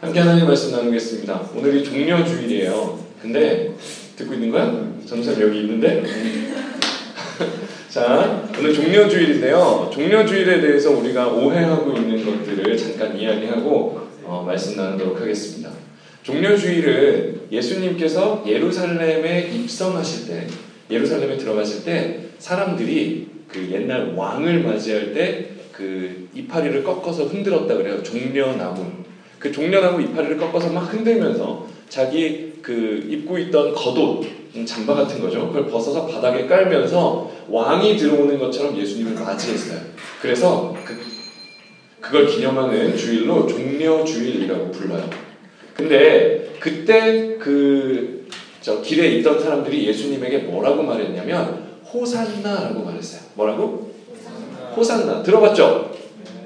함께 0.00 0.20
하나님 0.20 0.46
말씀 0.46 0.72
나누겠습니다. 0.72 1.50
오늘이 1.54 1.84
종려 1.84 2.24
주일이에요. 2.24 2.98
근데 3.20 3.74
듣고 4.16 4.34
있는 4.34 4.50
거야? 4.50 4.92
전사님 5.06 5.40
여기 5.40 5.60
있는데? 5.60 6.02
자, 7.88 8.48
오늘 8.58 8.74
종려 8.74 9.08
주일인데요. 9.08 9.90
종려 9.92 10.26
주일에 10.26 10.60
대해서 10.60 10.90
우리가 10.90 11.28
오해하고 11.28 11.96
있는 11.96 12.24
것들을 12.24 12.76
잠깐 12.76 13.18
이야기하고 13.18 14.00
어, 14.24 14.44
말씀 14.46 14.76
나누도록 14.76 15.20
하겠습니다. 15.20 15.70
종려 16.22 16.56
주일은 16.56 17.42
예수님께서 17.50 18.44
예루살렘에 18.46 19.48
입성하실 19.48 20.28
때, 20.28 20.46
예루살렘에 20.90 21.36
들어가실 21.36 21.84
때 21.84 22.20
사람들이 22.38 23.28
그 23.48 23.68
옛날 23.70 24.14
왕을 24.14 24.62
맞이할 24.62 25.14
때 25.14 25.56
그 25.76 26.28
이파리를 26.34 26.82
꺾어서 26.82 27.24
흔들었다 27.26 27.76
그래요. 27.76 28.02
종려나무. 28.02 29.04
그 29.38 29.52
종려나무 29.52 30.00
이파리를 30.02 30.36
꺾어서 30.38 30.70
막 30.70 30.92
흔들면서 30.92 31.66
자기 31.88 32.54
그 32.62 33.06
입고 33.08 33.38
있던 33.38 33.74
겉옷, 33.74 34.26
음, 34.56 34.66
잠바 34.66 34.94
같은 34.94 35.20
거죠. 35.20 35.48
그걸 35.48 35.66
벗어서 35.66 36.06
바닥에 36.06 36.46
깔면서 36.46 37.30
왕이 37.48 37.96
들어오는 37.96 38.38
것처럼 38.38 38.76
예수님을 38.76 39.14
맞이했어요. 39.14 39.80
그래서 40.20 40.74
그, 40.84 40.96
그걸 42.00 42.26
기념하는 42.26 42.96
주일로 42.96 43.46
종려 43.46 44.04
주일이라고 44.04 44.70
불러요. 44.70 45.08
근데 45.74 46.56
그때 46.60 47.36
그 47.38 48.16
저 48.66 48.82
길에 48.82 49.10
있던 49.18 49.40
사람들이 49.40 49.86
예수님에게 49.86 50.38
뭐라고 50.38 50.82
말했냐면 50.82 51.78
호산나라고 51.84 52.82
말했어요. 52.82 53.20
뭐라고? 53.34 53.92
호산나. 54.76 55.22
들어봤죠? 55.22 55.95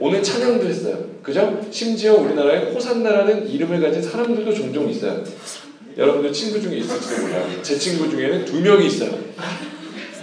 오늘 0.00 0.22
찬양도 0.22 0.66
했어요. 0.66 0.98
그죠? 1.22 1.60
심지어 1.70 2.14
우리나라에 2.14 2.72
호산나라는 2.72 3.46
이름을 3.46 3.82
가진 3.82 4.02
사람들도 4.02 4.52
종종 4.54 4.88
있어요. 4.88 5.22
여러분들 5.96 6.32
친구 6.32 6.60
중에 6.60 6.78
있을지도 6.78 7.22
몰라요. 7.22 7.62
제 7.62 7.76
친구 7.76 8.08
중에는 8.08 8.46
두 8.46 8.60
명이 8.60 8.86
있어요. 8.86 9.10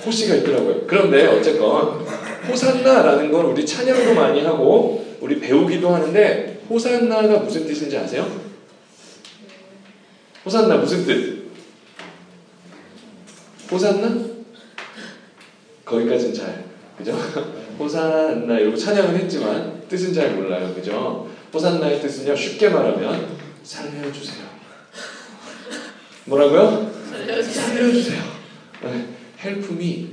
호씨가 0.03 0.36
있더라고요. 0.36 0.88
그런데 0.88 1.28
어쨌건 1.28 2.06
호산나라는 2.50 3.31
건 3.31 3.45
우리 3.45 3.64
찬양도 3.64 4.16
많이 4.16 4.42
하고 4.42 5.06
우리 5.22 5.39
배우기도 5.39 5.89
하는데 5.94 6.62
호산나가 6.67 7.39
무슨 7.39 7.67
뜻인지 7.67 7.97
아세요? 7.97 8.28
호산나 10.44 10.78
무슨 10.78 11.06
뜻? 11.06 11.44
호산나? 13.72 14.25
거기까지는 15.86 16.34
잘 16.34 16.66
그죠? 16.97 17.16
호산나 17.80 18.59
이러고 18.59 18.75
찬양을 18.75 19.16
했지만 19.16 19.81
뜻은 19.88 20.14
잘 20.14 20.31
몰라요. 20.31 20.73
그죠? 20.73 21.30
호산나의 21.53 22.02
뜻은요. 22.02 22.36
쉽게 22.36 22.69
말하면 22.69 23.28
살려주세요. 23.64 24.45
뭐라고요? 26.25 26.92
살려주세요. 27.44 28.22
네. 28.84 29.06
me. 29.72 30.09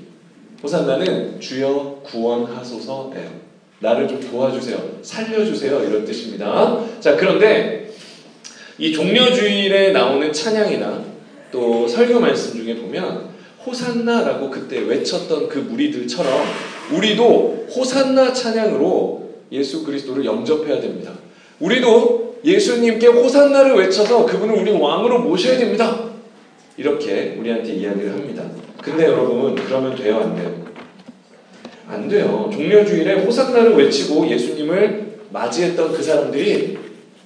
호산나는 0.62 1.40
주여 1.40 2.00
구원하소서예요. 2.04 3.44
나를 3.80 4.08
좀 4.08 4.20
도와주세요. 4.20 5.00
살려주세요. 5.02 5.84
이런 5.84 6.04
뜻입니다. 6.04 6.80
자, 7.00 7.16
그런데 7.16 7.90
이 8.78 8.92
종려주일에 8.92 9.92
나오는 9.92 10.32
찬양이나 10.32 11.04
또 11.52 11.86
설교 11.86 12.18
말씀 12.18 12.54
중에 12.56 12.76
보면 12.76 13.34
호산나라고 13.66 14.50
그때 14.50 14.80
외쳤던 14.80 15.48
그 15.48 15.58
무리들처럼 15.58 16.46
우리도 16.92 17.66
호산나 17.74 18.32
찬양으로 18.32 19.30
예수 19.52 19.84
그리스도를 19.84 20.24
영접해야 20.24 20.80
됩니다. 20.80 21.12
우리도 21.60 22.40
예수님께 22.44 23.06
호산나를 23.06 23.74
외쳐서 23.76 24.26
그분을 24.26 24.56
우리 24.56 24.70
왕으로 24.72 25.20
모셔야 25.20 25.58
됩니다. 25.58 26.10
이렇게 26.76 27.36
우리한테 27.38 27.74
이야기를 27.74 28.12
합니다. 28.12 28.44
근데 28.82 29.04
여러분 29.04 29.54
그러면 29.54 29.94
돼요 29.96 30.18
안 30.18 30.36
돼요? 30.36 30.64
안 31.88 32.08
돼요. 32.08 32.50
종려 32.52 32.84
주일에 32.84 33.14
호산나를 33.24 33.76
외치고 33.76 34.28
예수님을 34.28 35.20
맞이했던 35.30 35.92
그 35.92 36.02
사람들이 36.02 36.78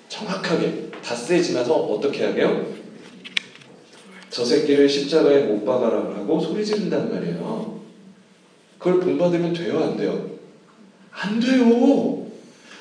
정확하게 0.09 0.89
닷새 1.03 1.41
지나서 1.41 1.75
어떻게 1.75 2.25
하게요? 2.25 2.67
저 4.31 4.45
새끼를 4.45 4.89
십자가에 4.89 5.45
못 5.45 5.65
박아라 5.65 5.97
하고 5.97 6.39
소리 6.39 6.65
지른단 6.65 7.13
말이에요. 7.13 7.78
그걸 8.79 9.01
본받으면 9.01 9.53
돼요, 9.53 9.81
안 9.83 9.97
돼요? 9.97 10.31
안 11.11 11.41
돼요. 11.41 12.27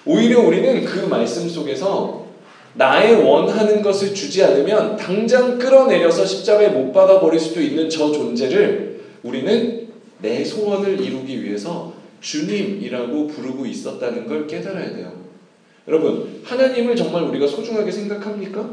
오히려 0.06 0.42
우리는 0.42 0.86
그 0.86 1.00
말씀 1.08 1.50
속에서 1.50 2.28
나의 2.76 3.16
원하는 3.24 3.82
것을 3.82 4.14
주지 4.14 4.44
않으면 4.44 4.96
당장 4.96 5.58
끌어내려서 5.58 6.26
십자가에 6.26 6.70
못 6.70 6.92
박아 6.92 7.20
버릴 7.20 7.40
수도 7.40 7.60
있는 7.60 7.90
저 7.90 8.12
존재를 8.12 9.02
우리는 9.24 9.88
내 10.22 10.44
소원을 10.44 11.02
이루기 11.02 11.44
위해서 11.44 11.94
주님이라고 12.22 13.28
부르고 13.28 13.66
있었다는 13.66 14.28
걸 14.28 14.48
깨달아야 14.48 14.96
돼요. 14.96 15.12
여러분, 15.88 16.42
하나님을 16.44 16.96
정말 16.96 17.24
우리가 17.24 17.48
소중하게 17.48 17.92
생각합니까? 17.92 18.70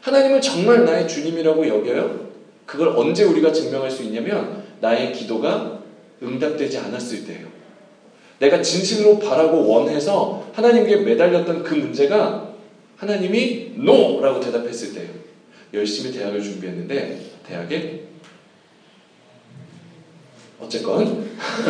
하나님을 0.00 0.40
정말 0.40 0.84
나의 0.84 1.06
주님이라고 1.06 1.66
여겨요? 1.66 2.32
그걸 2.64 2.88
언제 2.88 3.24
우리가 3.24 3.52
증명할 3.52 3.90
수 3.90 4.02
있냐면 4.04 4.62
나의 4.80 5.12
기도가 5.12 5.81
응답되지 6.22 6.78
않았을 6.78 7.24
때예요. 7.24 7.46
내가 8.38 8.60
진실로 8.60 9.18
바라고 9.18 9.66
원해서 9.68 10.50
하나님께 10.52 10.96
매달렸던 10.96 11.62
그 11.62 11.74
문제가 11.74 12.54
하나님이 12.96 13.72
NO라고 13.76 14.40
대답했을 14.40 14.94
때예요. 14.94 15.10
열심히 15.74 16.12
대학을 16.12 16.42
준비했는데 16.42 17.20
대학에 17.46 18.02
어쨌건 20.60 21.26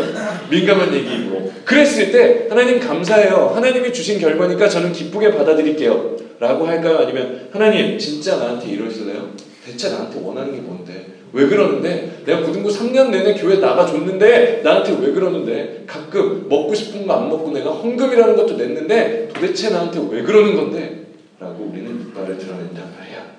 민감한 0.50 0.94
얘기이고 0.94 1.52
그랬을 1.64 2.12
때 2.12 2.46
하나님 2.48 2.78
감사해요. 2.78 3.52
하나님이 3.54 3.92
주신 3.92 4.18
결과니까 4.18 4.68
저는 4.68 4.92
기쁘게 4.92 5.32
받아들일게요. 5.32 6.16
라고 6.38 6.66
할까요? 6.66 6.98
아니면 6.98 7.48
하나님 7.52 7.98
진짜 7.98 8.36
나한테 8.36 8.70
이러실래요? 8.70 9.30
대체 9.64 9.90
나한테 9.90 10.20
원하는 10.20 10.52
게 10.54 10.60
뭔데? 10.60 11.11
왜 11.32 11.46
그러는데? 11.46 12.22
내가 12.26 12.42
고등부 12.42 12.68
3년 12.68 13.10
내내 13.10 13.34
교회 13.34 13.56
나가줬는데 13.56 14.60
나한테 14.62 14.96
왜 15.00 15.12
그러는데? 15.12 15.84
가끔 15.86 16.46
먹고 16.48 16.74
싶은 16.74 17.06
거 17.06 17.14
안 17.14 17.28
먹고 17.28 17.50
내가 17.50 17.70
헌금이라는 17.70 18.36
것도 18.36 18.56
냈는데 18.56 19.28
도대체 19.34 19.70
나한테 19.70 20.00
왜 20.10 20.22
그러는 20.22 20.54
건데? 20.56 21.06
라고 21.40 21.64
우리는 21.64 22.08
이빨을 22.08 22.38
드러낸단 22.38 22.94
말이야. 22.98 23.32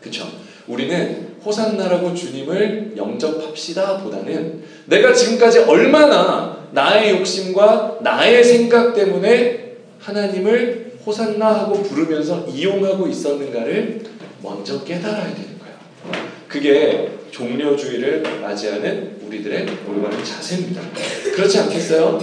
그쵸? 0.00 0.26
우리는 0.66 1.28
호산나라고 1.44 2.14
주님을 2.14 2.94
영접합시다 2.96 3.98
보다는 3.98 4.62
내가 4.86 5.12
지금까지 5.12 5.60
얼마나 5.60 6.66
나의 6.72 7.18
욕심과 7.18 7.98
나의 8.02 8.42
생각 8.44 8.94
때문에 8.94 9.76
하나님을 10.00 10.92
호산나 11.06 11.46
하고 11.46 11.82
부르면서 11.82 12.46
이용하고 12.46 13.06
있었는가를 13.06 14.02
먼저 14.42 14.82
깨달아야 14.84 15.24
거예요. 15.24 15.57
그게 16.48 17.10
종려주의를 17.30 18.22
맞이하는 18.40 19.18
우리들의 19.26 19.66
올바른 19.88 20.24
자세입니다. 20.24 20.80
그렇지 21.34 21.58
않겠어요? 21.58 22.18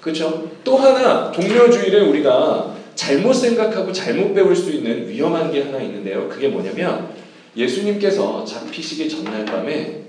그렇죠? 0.00 0.50
또 0.62 0.76
하나 0.76 1.32
종려주의를 1.32 2.02
우리가 2.02 2.76
잘못 2.94 3.32
생각하고 3.32 3.90
잘못 3.92 4.34
배울 4.34 4.54
수 4.54 4.70
있는 4.70 5.08
위험한 5.08 5.50
게 5.50 5.62
하나 5.62 5.80
있는데요. 5.80 6.28
그게 6.28 6.48
뭐냐면 6.48 7.08
예수님께서 7.56 8.44
잡히시기 8.44 9.08
전날 9.08 9.44
밤에 9.44 10.02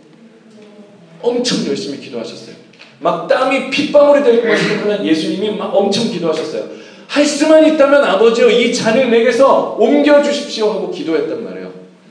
엄청 1.22 1.66
열심히 1.68 2.00
기도하셨어요. 2.00 2.56
막 3.00 3.28
땀이 3.28 3.70
핏방울이 3.70 4.24
될 4.24 4.42
것처럼 4.42 5.06
예수님이 5.06 5.52
막 5.58 5.74
엄청 5.74 6.10
기도하셨어요. 6.10 6.84
할 7.08 7.26
수만 7.26 7.66
있다면 7.66 8.04
아버지여 8.04 8.50
이 8.50 8.74
잔을 8.74 9.10
내게서 9.10 9.78
옮겨주십시오 9.80 10.72
하고 10.72 10.92
기도했단 10.92 11.44
말이에요. 11.44 11.63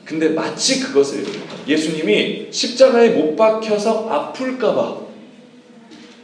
근데 0.04 0.28
마치 0.30 0.80
그것을 0.80 1.24
예수님이 1.66 2.48
십자가에 2.50 3.10
못 3.10 3.36
박혀서 3.36 4.08
아플까봐 4.10 4.96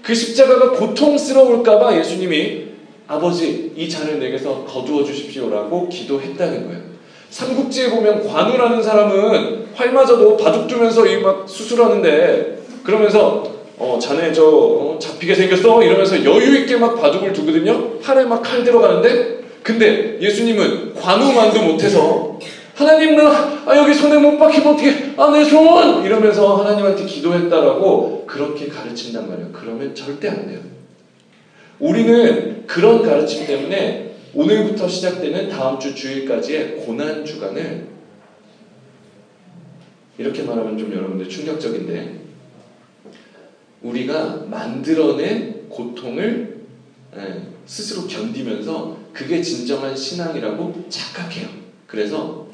그 0.02 0.14
십자가가 0.14 0.70
고통스러울까봐 0.72 1.98
예수님이 1.98 2.64
아버지 3.06 3.72
이 3.76 3.88
잔을 3.88 4.18
내게서 4.20 4.64
거두어 4.64 5.04
주십시오라고 5.04 5.88
기도했다는 5.88 6.66
거예요. 6.66 6.80
삼국지에 7.30 7.90
보면 7.90 8.26
관우라는 8.26 8.82
사람은 8.82 9.66
활마저도 9.74 10.36
바둑 10.36 10.66
두면서 10.66 11.06
이 11.06 11.20
막 11.20 11.48
수술하는데 11.48 12.58
그러면서 12.82 13.58
어 13.78 13.98
자네 14.00 14.32
저 14.32 14.44
어, 14.46 14.98
잡히게 15.00 15.34
생겼어 15.34 15.82
이러면서 15.82 16.24
여유 16.24 16.58
있게 16.60 16.76
막 16.76 17.00
바둑을 17.00 17.32
두거든요. 17.32 17.98
팔에 18.00 18.24
막 18.24 18.42
칼 18.42 18.64
들어가는데 18.64 19.38
근데 19.62 20.18
예수님은 20.20 20.94
관우만도 20.94 21.62
못해서 21.62 22.38
하나님 22.78 23.16
나 23.16 23.28
아, 23.66 23.76
여기 23.76 23.92
손에 23.92 24.18
못 24.18 24.38
박히면 24.38 24.74
어떻게 24.74 25.12
아내 25.16 25.44
손 25.44 26.04
이러면서 26.04 26.62
하나님한테 26.62 27.06
기도했다라고 27.06 28.24
그렇게 28.24 28.68
가르친단 28.68 29.28
말이에요. 29.28 29.50
그러면 29.52 29.92
절대 29.96 30.28
안 30.28 30.46
돼요. 30.46 30.60
우리는 31.80 32.64
그런 32.68 33.02
가르침 33.02 33.48
때문에 33.48 34.14
오늘부터 34.32 34.86
시작되는 34.86 35.48
다음 35.48 35.80
주 35.80 35.92
주일까지의 35.92 36.76
고난 36.76 37.24
주간을 37.24 37.88
이렇게 40.16 40.44
말하면 40.44 40.78
좀 40.78 40.92
여러분들 40.92 41.28
충격적인데 41.28 42.20
우리가 43.82 44.44
만들어낸 44.48 45.68
고통을 45.68 46.58
예, 47.16 47.42
스스로 47.66 48.06
견디면서 48.06 48.98
그게 49.12 49.42
진정한 49.42 49.96
신앙이라고 49.96 50.84
착각해요. 50.88 51.48
그래서 51.88 52.18
어, 52.18 52.47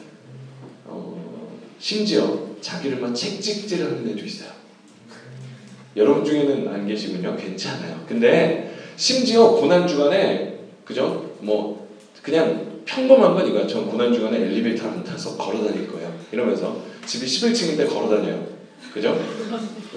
심지어 1.85 2.39
자기를 2.63 2.97
막 2.99 3.15
책찍질하는 3.15 4.09
애도 4.09 4.25
있어요. 4.25 4.49
여러분 5.95 6.25
중에는 6.25 6.67
안 6.67 6.87
계시군요. 6.87 7.37
괜찮아요. 7.37 8.03
근데 8.09 8.75
심지어 8.97 9.51
고난 9.51 9.87
주간에 9.87 10.61
그죠? 10.83 11.33
뭐 11.41 11.87
그냥 12.23 12.81
평범한 12.87 13.35
건 13.35 13.47
이거야. 13.47 13.67
전 13.67 13.87
고난 13.87 14.15
주간에 14.15 14.39
엘리베이터 14.39 14.89
안 14.89 15.05
타서 15.05 15.37
걸어 15.37 15.63
다닐 15.63 15.87
거예요. 15.93 16.11
이러면서 16.33 16.81
집이 17.05 17.27
11층인데 17.27 17.87
걸어 17.87 18.09
다녀요. 18.09 18.47
그죠? 18.95 19.21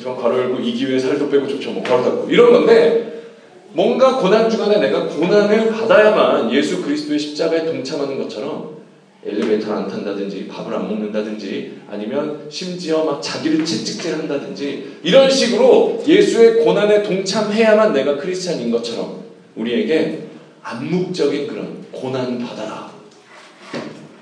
좀 0.01 0.17
걸어 0.17 0.39
열고 0.39 0.59
이 0.59 0.73
기회에 0.73 0.99
살도 0.99 1.29
빼고 1.29 1.47
좋죠. 1.47 1.71
뭐 1.71 1.81
걸어 1.83 2.03
다니고 2.03 2.29
이런 2.29 2.51
건데 2.51 3.31
뭔가 3.71 4.17
고난 4.17 4.49
주간에 4.49 4.79
내가 4.79 5.07
고난을 5.07 5.71
받아야만 5.71 6.53
예수 6.53 6.81
그리스도의 6.81 7.17
십자가에 7.17 7.63
동참하는 7.63 8.17
것처럼 8.17 8.76
엘리베이터를 9.25 9.75
안 9.75 9.87
탄다든지 9.87 10.47
밥을 10.47 10.73
안 10.73 10.87
먹는다든지 10.87 11.81
아니면 11.89 12.47
심지어 12.49 13.03
막 13.03 13.21
자기를 13.21 13.65
채찍질 13.65 14.13
한다든지 14.13 14.99
이런 15.03 15.29
식으로 15.29 16.03
예수의 16.07 16.63
고난에 16.63 17.03
동참해야만 17.03 17.93
내가 17.93 18.17
크리스찬인 18.17 18.71
것처럼 18.71 19.23
우리에게 19.55 20.27
암묵적인 20.61 21.47
그런 21.47 21.85
고난 21.91 22.39
받아라. 22.39 22.91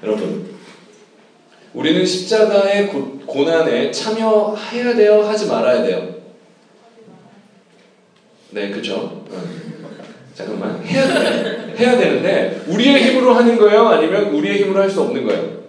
여러분, 0.04 0.56
우리는 1.74 2.06
십자가의 2.06 2.88
고, 2.88 3.20
고난에 3.26 3.92
참여해야 3.92 4.96
돼요? 4.96 5.24
하지 5.24 5.48
말아야 5.48 5.84
돼요? 5.84 6.16
네, 8.52 8.70
그죠? 8.70 9.26
잠깐만. 10.36 10.82
해야 10.86 11.08
돼. 11.08 11.74
해야 11.80 11.98
되는데, 11.98 12.62
우리의 12.68 13.04
힘으로 13.04 13.34
하는 13.34 13.58
거예요? 13.58 13.88
아니면 13.88 14.26
우리의 14.34 14.58
힘으로 14.64 14.82
할 14.82 14.90
수 14.90 15.02
없는 15.02 15.26
거예요? 15.26 15.66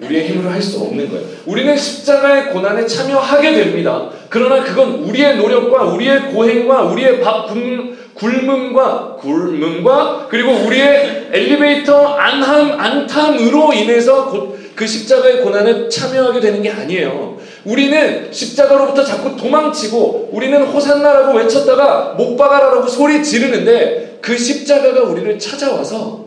우리의 0.00 0.28
힘으로 0.28 0.50
할 0.50 0.60
수 0.62 0.80
없는 0.80 1.10
거예요. 1.10 1.24
우리는 1.46 1.76
십자가의 1.76 2.50
고난에 2.52 2.86
참여하게 2.86 3.52
됩니다. 3.52 4.08
그러나 4.28 4.62
그건 4.64 4.94
우리의 5.04 5.36
노력과 5.36 5.84
우리의 5.84 6.32
고행과 6.32 6.82
우리의 6.84 7.20
밥 7.20 7.46
굶, 7.48 7.96
굶음과 8.14 9.16
굶음과 9.20 10.26
그리고 10.30 10.52
우리의 10.66 11.28
엘리베이터 11.32 12.14
안함 12.14 12.80
안탐으로 12.80 13.72
인해서 13.74 14.54
그 14.74 14.86
십자가의 14.86 15.42
고난에 15.42 15.88
참여하게 15.88 16.40
되는 16.40 16.62
게 16.62 16.70
아니에요. 16.70 17.36
우리는 17.64 18.32
십자가로부터 18.32 19.04
자꾸 19.04 19.36
도망치고 19.36 20.30
우리는 20.32 20.62
호산나라고 20.62 21.36
외쳤다가 21.38 22.14
못 22.14 22.36
박아라라고 22.36 22.88
소리 22.88 23.22
지르는데 23.22 24.18
그 24.20 24.36
십자가가 24.36 25.02
우리를 25.02 25.38
찾아와서 25.38 26.26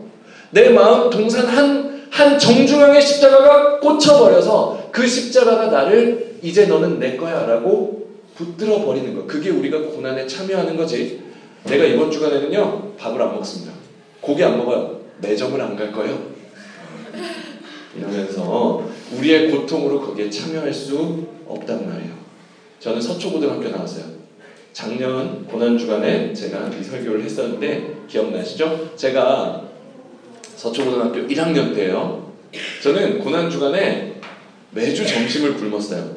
내 0.50 0.70
마음 0.70 1.10
동산 1.10 1.46
한, 1.46 2.06
한 2.10 2.38
정중앙의 2.38 3.02
십자가가 3.02 3.80
꽂혀버려서 3.80 4.88
그 4.92 5.06
십자가가 5.06 5.66
나를 5.66 6.36
이제 6.42 6.66
너는 6.66 7.00
내 7.00 7.16
거야 7.16 7.46
라고 7.46 8.04
붙들어 8.36 8.84
버리는 8.84 9.14
거. 9.14 9.26
그게 9.26 9.50
우리가 9.50 9.78
고난에 9.78 10.26
참여하는 10.26 10.76
거지. 10.76 11.22
내가 11.64 11.84
이번 11.84 12.10
주간에는요, 12.10 12.92
밥을 12.98 13.20
안 13.22 13.34
먹습니다. 13.34 13.72
고기 14.20 14.44
안 14.44 14.58
먹어요. 14.58 15.00
매점을 15.20 15.60
안 15.60 15.76
갈 15.76 15.92
거예요. 15.92 16.18
이러면서 17.96 18.86
우리의 19.16 19.50
고통으로 19.50 20.00
거기에 20.00 20.28
참여할 20.30 20.72
수 20.72 21.26
없단 21.46 21.88
말이에요. 21.88 22.12
저는 22.80 23.00
서초고등학교 23.00 23.68
나왔어요. 23.68 24.04
작년 24.72 25.44
고난주간에 25.46 26.32
제가 26.32 26.68
이 26.68 26.82
설교를 26.82 27.22
했었는데 27.22 27.94
기억나시죠? 28.08 28.96
제가 28.96 29.62
서초고등학교 30.56 31.20
1학년 31.28 31.74
때요. 31.74 32.32
저는 32.82 33.20
고난주간에 33.20 34.20
매주 34.72 35.06
점심을 35.06 35.54
굶었어요. 35.54 36.16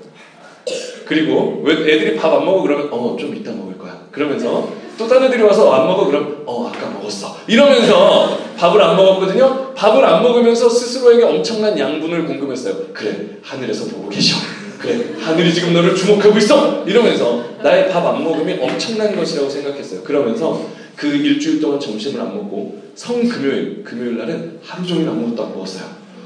그리고 1.05 1.61
왜 1.63 1.73
애들이 1.73 2.15
밥 2.17 2.33
안 2.33 2.43
먹어 2.45 2.61
그러면 2.63 2.89
어 2.91 3.15
좀 3.17 3.33
이따 3.35 3.51
먹을 3.51 3.77
거야. 3.77 4.07
그러면서 4.11 4.71
또 4.97 5.07
다른 5.07 5.27
애들이 5.27 5.43
와서 5.43 5.71
안 5.73 5.87
먹어 5.87 6.05
그럼 6.05 6.43
어 6.45 6.67
아까 6.67 6.89
먹었어. 6.89 7.37
이러면서 7.47 8.37
밥을 8.57 8.81
안 8.81 8.95
먹었거든요. 8.95 9.73
밥을 9.75 10.03
안 10.03 10.23
먹으면서 10.23 10.67
스스로에게 10.69 11.23
엄청난 11.23 11.77
양분을 11.77 12.25
궁금했어요. 12.25 12.75
그래 12.93 13.27
하늘에서 13.43 13.85
보고 13.85 14.09
계셔. 14.09 14.35
그래 14.79 15.13
하늘이 15.19 15.53
지금 15.53 15.73
너를 15.73 15.95
주목하고 15.95 16.37
있어. 16.39 16.83
이러면서 16.85 17.43
나의 17.61 17.89
밥 17.89 18.05
안 18.05 18.23
먹음이 18.23 18.57
엄청난 18.61 19.15
것이라고 19.15 19.49
생각했어요. 19.49 20.01
그러면서 20.03 20.65
그 20.95 21.07
일주일 21.07 21.61
동안 21.61 21.79
점심을 21.79 22.19
안 22.19 22.35
먹고 22.35 22.81
성 22.95 23.27
금요일 23.27 23.83
금요일 23.83 24.17
날은 24.17 24.59
하루 24.63 24.85
종일 24.87 25.07
아무것도 25.09 25.43
안 25.43 25.53
먹었어요. 25.53 25.83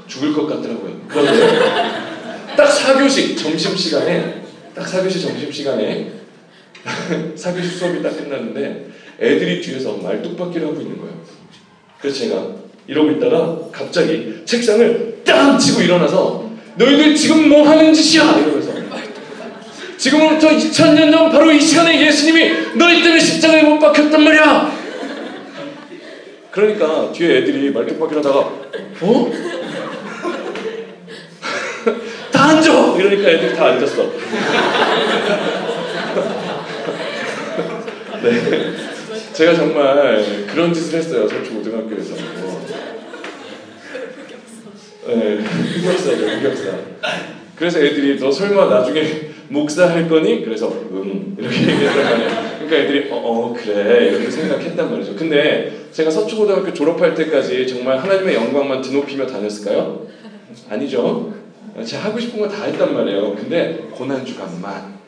죽을 0.07 0.33
것 0.33 0.47
같더라고요. 0.47 0.93
그런데 1.07 1.49
딱 2.55 2.65
4교시 2.67 3.37
점심 3.37 3.75
시간에 3.75 4.43
딱 4.73 4.85
4교시 4.85 5.21
점심 5.21 5.51
시간에 5.51 6.11
사교시 7.35 7.67
수업이 7.69 8.01
딱 8.01 8.17
끝났는데 8.17 8.87
애들이 9.19 9.61
뒤에서 9.61 9.97
말뚝박기를 9.97 10.67
하고 10.67 10.81
있는 10.81 10.97
거예요. 10.97 11.13
그래서 11.99 12.19
제가 12.19 12.47
이러고 12.87 13.11
있다가 13.11 13.59
갑자기 13.71 14.41
책상을 14.45 15.21
딱 15.23 15.57
치고 15.57 15.81
일어나서 15.81 16.49
너희들 16.75 17.15
지금 17.15 17.49
뭐 17.49 17.67
하는 17.67 17.93
짓이야! 17.93 18.39
이러면서 18.39 18.71
지금부터 19.97 20.49
2000년 20.49 21.11
전 21.11 21.31
바로 21.31 21.51
이 21.51 21.61
시간에 21.61 22.03
예수님이 22.07 22.75
너희 22.75 23.03
때문에 23.03 23.19
십자가에 23.19 23.61
못 23.61 23.77
박혔단 23.79 24.23
말이야! 24.23 24.81
그러니까 26.49 27.11
뒤에 27.11 27.37
애들이 27.37 27.69
말뚝박기를 27.69 28.25
하다가 28.25 28.39
어? 28.39 29.31
다 32.31 32.49
앉아! 32.49 32.95
이러니까 32.97 33.29
애들이 33.29 33.55
다 33.55 33.67
앉았어. 33.67 34.11
네. 38.23 38.73
제가 39.33 39.55
정말 39.55 40.45
그런 40.47 40.73
짓을 40.73 40.99
했어요. 40.99 41.27
서초 41.27 41.55
고등학교에서. 41.55 42.15
네, 45.07 45.37
흑역사죠, 45.39 46.25
흑역사. 46.27 46.71
그래서 47.55 47.79
애들이 47.79 48.19
너 48.19 48.31
설마 48.31 48.65
나중에 48.67 49.31
목사 49.49 49.89
할 49.89 50.07
거니? 50.07 50.43
그래서 50.43 50.71
응 50.91 51.35
이렇게 51.37 51.55
얘기했단 51.61 52.03
말이에요. 52.03 52.29
그러니까 52.59 52.75
애들이 52.77 53.09
어, 53.11 53.15
어 53.17 53.53
그래 53.53 54.09
이렇게 54.09 54.29
생각했단 54.29 54.91
말이죠. 54.91 55.15
근데 55.15 55.85
제가 55.91 56.09
서초고등학교 56.09 56.73
졸업할 56.73 57.13
때까지 57.15 57.67
정말 57.67 57.97
하나님의 57.97 58.35
영광만 58.35 58.81
드높이며 58.81 59.25
다녔을까요? 59.27 60.07
아니죠. 60.69 61.33
제가 61.85 62.05
하고 62.05 62.19
싶은 62.19 62.39
거 62.39 62.47
다 62.47 62.63
했단 62.65 62.93
말이에요. 62.93 63.35
근데 63.35 63.79
고난 63.91 64.25
주간만 64.25 65.00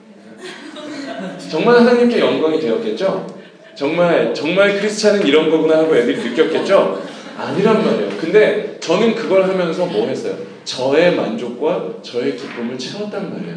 정말 1.54 1.76
하나님께 1.76 2.20
영광이 2.20 2.60
되었겠죠? 2.60 3.28
정말 3.76 4.34
정말 4.34 4.80
크리스찬은 4.80 5.28
이런 5.28 5.52
거구나 5.52 5.78
하고 5.78 5.96
애들이 5.96 6.32
느꼈겠죠? 6.32 7.00
아니란 7.38 7.86
말이에요. 7.86 8.10
근데 8.20 8.80
저는 8.80 9.14
그걸 9.14 9.48
하면서 9.48 9.86
뭐 9.86 10.08
했어요? 10.08 10.36
저의 10.64 11.16
만족과 11.16 11.98
저의 12.02 12.38
기쁨을 12.38 12.76
채웠단 12.76 13.32
말이에요. 13.32 13.56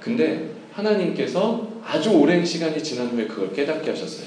근데 0.00 0.52
하나님께서 0.72 1.68
아주 1.84 2.12
오랜 2.12 2.42
시간이 2.42 2.82
지난 2.82 3.08
후에 3.08 3.26
그걸 3.26 3.52
깨닫게 3.52 3.90
하셨어요. 3.90 4.26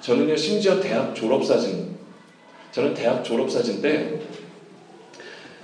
저는요, 0.00 0.36
심지어 0.36 0.80
대학 0.80 1.14
졸업 1.14 1.44
사진, 1.44 1.94
저는 2.72 2.94
대학 2.94 3.22
졸업 3.22 3.48
사진 3.48 3.80
때, 3.80 4.18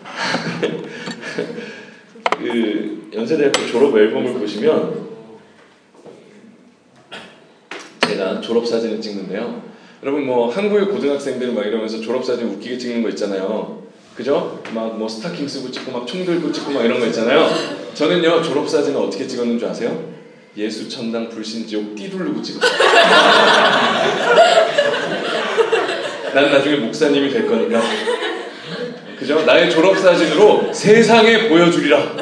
그 2.38 3.10
연세대학교 3.12 3.66
졸업 3.66 3.98
앨범을 3.98 4.34
보시면 4.34 5.09
제가 8.20 8.40
졸업사진을 8.42 9.00
찍는데요. 9.00 9.62
여러분 10.02 10.26
뭐 10.26 10.50
한국의 10.50 10.88
고등학생들 10.88 11.52
막 11.52 11.66
이러면서 11.66 12.00
졸업사진 12.02 12.48
웃기게 12.48 12.76
찍는 12.76 13.02
거 13.02 13.08
있잖아요. 13.10 13.80
그죠? 14.14 14.60
막 14.74 14.94
뭐 14.98 15.08
스타킹 15.08 15.48
쓰고 15.48 15.70
찍고 15.70 15.90
막 15.92 16.06
총 16.06 16.24
들고 16.26 16.52
찍고 16.52 16.70
막 16.72 16.84
이런 16.84 17.00
거 17.00 17.06
있잖아요. 17.06 17.48
저는요 17.94 18.42
졸업사진을 18.42 19.00
어떻게 19.00 19.26
찍었는 19.26 19.58
줄 19.58 19.68
아세요? 19.68 20.10
예수 20.56 20.86
천당 20.88 21.28
불신지옥 21.30 21.94
띠두르고 21.96 22.42
찍었어요. 22.42 22.70
난 26.34 26.52
나중에 26.52 26.76
목사님이 26.76 27.30
될 27.30 27.46
거니까. 27.46 27.80
그죠? 29.18 29.42
나의 29.46 29.70
졸업사진으로 29.70 30.72
세상에 30.74 31.48
보여주리라. 31.48 32.16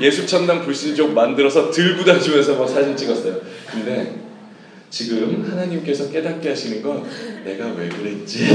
예수 0.00 0.26
천당 0.26 0.64
불신지옥 0.64 1.12
만들어서 1.12 1.70
들고 1.70 2.02
다니면서 2.04 2.54
막 2.54 2.66
사진 2.68 2.96
찍었어요. 2.96 3.36
근데 3.70 4.27
지금 4.90 5.46
하나님께서 5.48 6.10
깨닫게 6.10 6.48
하시는 6.50 6.82
건 6.82 7.04
내가 7.44 7.66
왜 7.76 7.88
그랬지? 7.88 8.46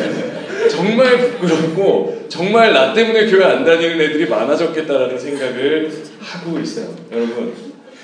정말 0.70 1.18
부끄럽고 1.18 2.26
정말 2.28 2.72
나 2.72 2.92
때문에 2.92 3.26
교회 3.30 3.44
안 3.44 3.64
다니는 3.64 4.00
애들이 4.00 4.28
많아졌겠다라는 4.28 5.18
생각을 5.18 5.92
하고 6.18 6.58
있어요. 6.58 6.94
여러분 7.12 7.54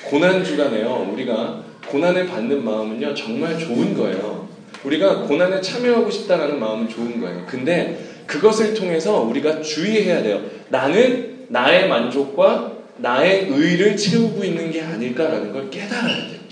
고난 0.04 0.44
주간에요. 0.44 1.10
우리가 1.12 1.64
고난을 1.88 2.26
받는 2.26 2.64
마음은요 2.64 3.14
정말 3.14 3.58
좋은 3.58 3.94
거예요. 3.94 4.48
우리가 4.84 5.22
고난에 5.22 5.60
참여하고 5.60 6.10
싶다라는 6.10 6.60
마음은 6.60 6.88
좋은 6.88 7.20
거예요. 7.20 7.44
근데 7.46 7.98
그것을 8.26 8.74
통해서 8.74 9.22
우리가 9.22 9.60
주의해야 9.60 10.22
돼요. 10.22 10.40
나는 10.68 11.46
나의 11.48 11.88
만족과 11.88 12.72
나의 12.98 13.48
의를 13.50 13.96
채우고 13.96 14.42
있는 14.44 14.70
게 14.70 14.82
아닐까라는 14.82 15.52
걸 15.52 15.70
깨달아야 15.70 16.28
돼요. 16.28 16.45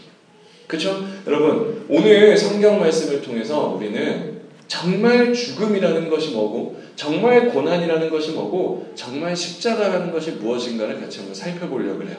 그렇죠? 0.75 1.07
여러분 1.26 1.85
오늘 1.88 2.37
성경 2.37 2.81
말씀을 2.81 3.23
통해서 3.23 3.76
우리는 3.78 4.35
정말 4.66 5.33
죽음이라는 5.33 6.11
것이 6.11 6.33
뭐고 6.33 6.83
정말 6.97 7.49
고난이라는 7.49 8.11
것이 8.11 8.33
뭐고 8.33 8.93
정말 8.97 9.37
십자가라는 9.37 10.11
것이 10.11 10.33
무엇인가를 10.33 11.00
같이 11.00 11.19
한번 11.19 11.35
살펴보려고 11.35 12.02
해요. 12.02 12.16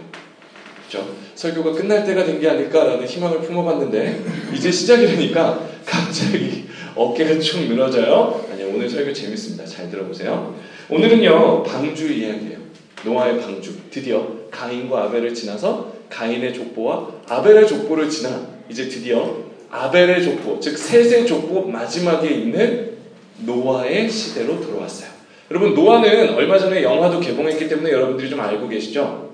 그렇죠? 0.88 1.10
설교가 1.36 1.74
끝날 1.74 2.06
때가 2.06 2.24
된 2.24 2.40
게 2.40 2.48
아닐까라는 2.48 3.06
희망을 3.06 3.42
품어봤는데 3.42 4.24
이제 4.56 4.72
시작이라니까 4.72 5.68
갑자기 5.86 6.66
어깨가 6.96 7.40
쭉 7.40 7.68
늘어져요. 7.68 8.46
아니요 8.52 8.70
오늘 8.74 8.90
설교 8.90 9.12
재밌습니다. 9.12 9.66
잘 9.66 9.90
들어보세요. 9.90 10.56
오늘은요 10.90 11.64
방주 11.64 12.08
이야기예요. 12.14 12.60
노아의 13.04 13.42
방주 13.42 13.90
드디어 13.92 14.26
가인과 14.50 15.06
아벨을 15.06 15.34
지나서 15.34 15.95
가인의 16.10 16.54
족보와 16.54 17.10
아벨의 17.28 17.68
족보를 17.68 18.10
지나 18.10 18.48
이제 18.70 18.88
드디어 18.88 19.46
아벨의 19.70 20.24
족보, 20.24 20.60
즉 20.60 20.78
셋의 20.78 21.28
족보 21.28 21.68
마지막에 21.68 22.30
있는 22.30 22.96
노아의 23.40 24.10
시대로 24.10 24.60
돌아왔어요. 24.62 25.10
여러분 25.52 25.74
노아는 25.74 26.34
얼마 26.34 26.58
전에 26.58 26.82
영화도 26.82 27.20
개봉했기 27.20 27.68
때문에 27.68 27.92
여러분들이 27.92 28.30
좀 28.30 28.40
알고 28.40 28.68
계시죠? 28.68 29.34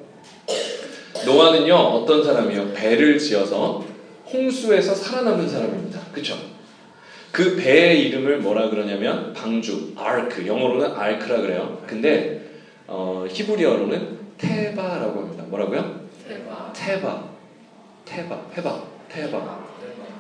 노아는요 1.26 1.74
어떤 1.76 2.24
사람이요? 2.24 2.74
배를 2.74 3.18
지어서 3.20 3.86
홍수에서 4.32 4.94
살아남은 4.96 5.48
사람입니다. 5.48 6.00
그렇죠? 6.12 6.38
그 7.32 7.56
배의 7.56 8.08
이름을 8.08 8.40
뭐라 8.40 8.70
그러냐면 8.70 9.32
방주, 9.34 9.94
아크, 9.96 10.46
영어로는 10.46 10.92
아크라 10.92 11.42
그래요. 11.42 11.82
근데 11.88 12.42
어, 12.88 13.26
히브리어로는 13.30 14.20
테바라고 14.38 15.22
합니다. 15.22 15.46
뭐라고요? 15.48 16.01
테바. 16.82 17.24
테바. 18.06 18.42
해바. 18.58 18.84
테바. 19.08 19.60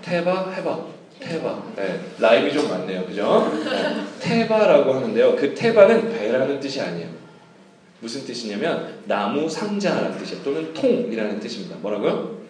테바. 0.03 0.51
해바. 0.51 0.86
테바. 1.20 1.63
네, 1.75 2.00
라임이 2.20 2.53
좀 2.53 2.70
많네요. 2.70 3.06
그죠? 3.06 3.51
네, 3.63 4.06
테바라고 4.20 4.94
하는데요. 4.94 5.36
그 5.36 5.56
테바는 5.56 6.13
배라는 6.13 6.60
뜻이 6.60 6.80
아니에요. 6.80 7.10
무슨 8.00 8.24
뜻이냐면 8.25 9.01
나무 9.06 9.50
상자라는 9.50 10.18
뜻이에요. 10.20 10.44
또는 10.44 10.72
통이라는 10.74 11.39
뜻입니다. 11.39 11.77
뭐라고요? 11.77 12.40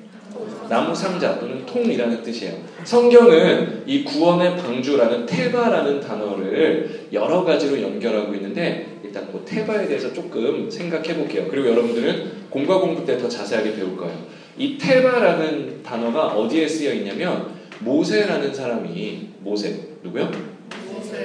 나무 0.69 0.95
상자 0.95 1.37
또는 1.39 1.65
통이라는 1.65 2.23
뜻이에요. 2.23 2.53
성경은 2.83 3.83
이 3.85 4.03
구원의 4.03 4.57
방주라는 4.57 5.25
테바라는 5.25 5.99
단어를 5.99 7.07
여러 7.11 7.43
가지로 7.43 7.81
연결하고 7.81 8.33
있는데 8.35 8.99
일단 9.03 9.27
그 9.31 9.43
테바에 9.45 9.87
대해서 9.87 10.13
조금 10.13 10.69
생각해 10.69 11.15
볼게요. 11.15 11.47
그리고 11.49 11.69
여러분들은 11.69 12.31
공과 12.49 12.79
공부 12.79 13.05
때 13.05 13.17
더 13.17 13.27
자세하게 13.27 13.75
배울 13.75 13.97
거예요. 13.97 14.17
이 14.57 14.77
테바라는 14.77 15.83
단어가 15.83 16.27
어디에 16.27 16.67
쓰여 16.67 16.93
있냐면 16.93 17.53
모세라는 17.79 18.53
사람이 18.53 19.29
모세 19.39 19.75
누구요? 20.03 20.31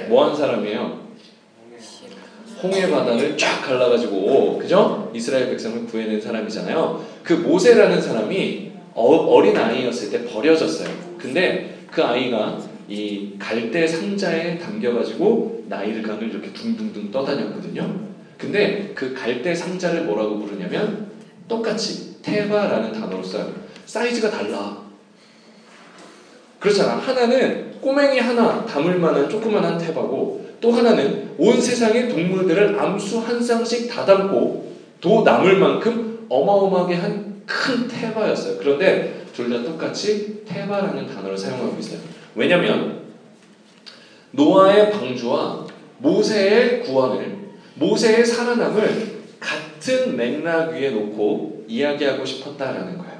뭐한 0.09 0.35
사람이에요? 0.35 1.07
홍해 2.61 2.89
바다를 2.89 3.37
쫙 3.37 3.61
갈라가지고 3.61 4.57
그죠? 4.57 5.11
이스라엘 5.13 5.49
백성을 5.49 5.85
구해낸 5.85 6.19
사람이잖아요. 6.19 7.05
그 7.23 7.33
모세라는 7.33 8.01
사람이 8.01 8.66
어, 8.99 9.41
린 9.41 9.55
아이였을 9.55 10.09
때 10.09 10.25
버려졌어요. 10.25 10.89
근데 11.19 11.77
그 11.91 12.03
아이가 12.03 12.59
이 12.89 13.33
갈대 13.37 13.85
상자에 13.85 14.57
담겨가지고 14.57 15.65
나일강을 15.67 16.29
이렇게 16.29 16.51
둥둥둥 16.51 17.11
떠다녔거든요. 17.11 18.07
근데 18.39 18.91
그 18.95 19.13
갈대 19.13 19.53
상자를 19.53 20.05
뭐라고 20.05 20.39
부르냐면 20.39 21.11
똑같이 21.47 22.21
테바라는 22.23 22.91
단어로 22.91 23.21
써요. 23.21 23.53
사이즈가 23.85 24.31
달라. 24.31 24.81
그렇잖아. 26.59 26.95
하나는 26.95 27.79
꼬맹이 27.79 28.17
하나 28.17 28.65
담을 28.65 28.97
만한 28.97 29.29
조그만한 29.29 29.77
테바고 29.77 30.47
또 30.59 30.71
하나는 30.71 31.35
온 31.37 31.61
세상의 31.61 32.09
동물들을 32.09 32.79
암수 32.79 33.19
한 33.19 33.41
쌍씩 33.43 33.91
다 33.91 34.03
담고 34.05 34.75
도 34.99 35.21
남을 35.21 35.57
만큼 35.59 36.25
어마어마하게 36.29 36.95
한 36.95 37.26
큰 37.47 37.87
테바였어요. 37.87 38.57
그런데 38.59 39.25
둘 39.33 39.49
다 39.49 39.63
똑같이 39.63 40.43
테바라는 40.45 41.07
단어를 41.07 41.37
사용하고 41.37 41.77
있어요. 41.79 41.99
왜냐하면 42.35 43.01
노아의 44.31 44.91
방주와 44.91 45.65
모세의 45.99 46.81
구원을 46.81 47.37
모세의 47.75 48.25
살아남을 48.25 49.17
같은 49.39 50.15
맥락 50.15 50.71
위에 50.73 50.89
놓고 50.91 51.65
이야기하고 51.67 52.25
싶었다라는 52.25 52.97
거예요. 52.97 53.17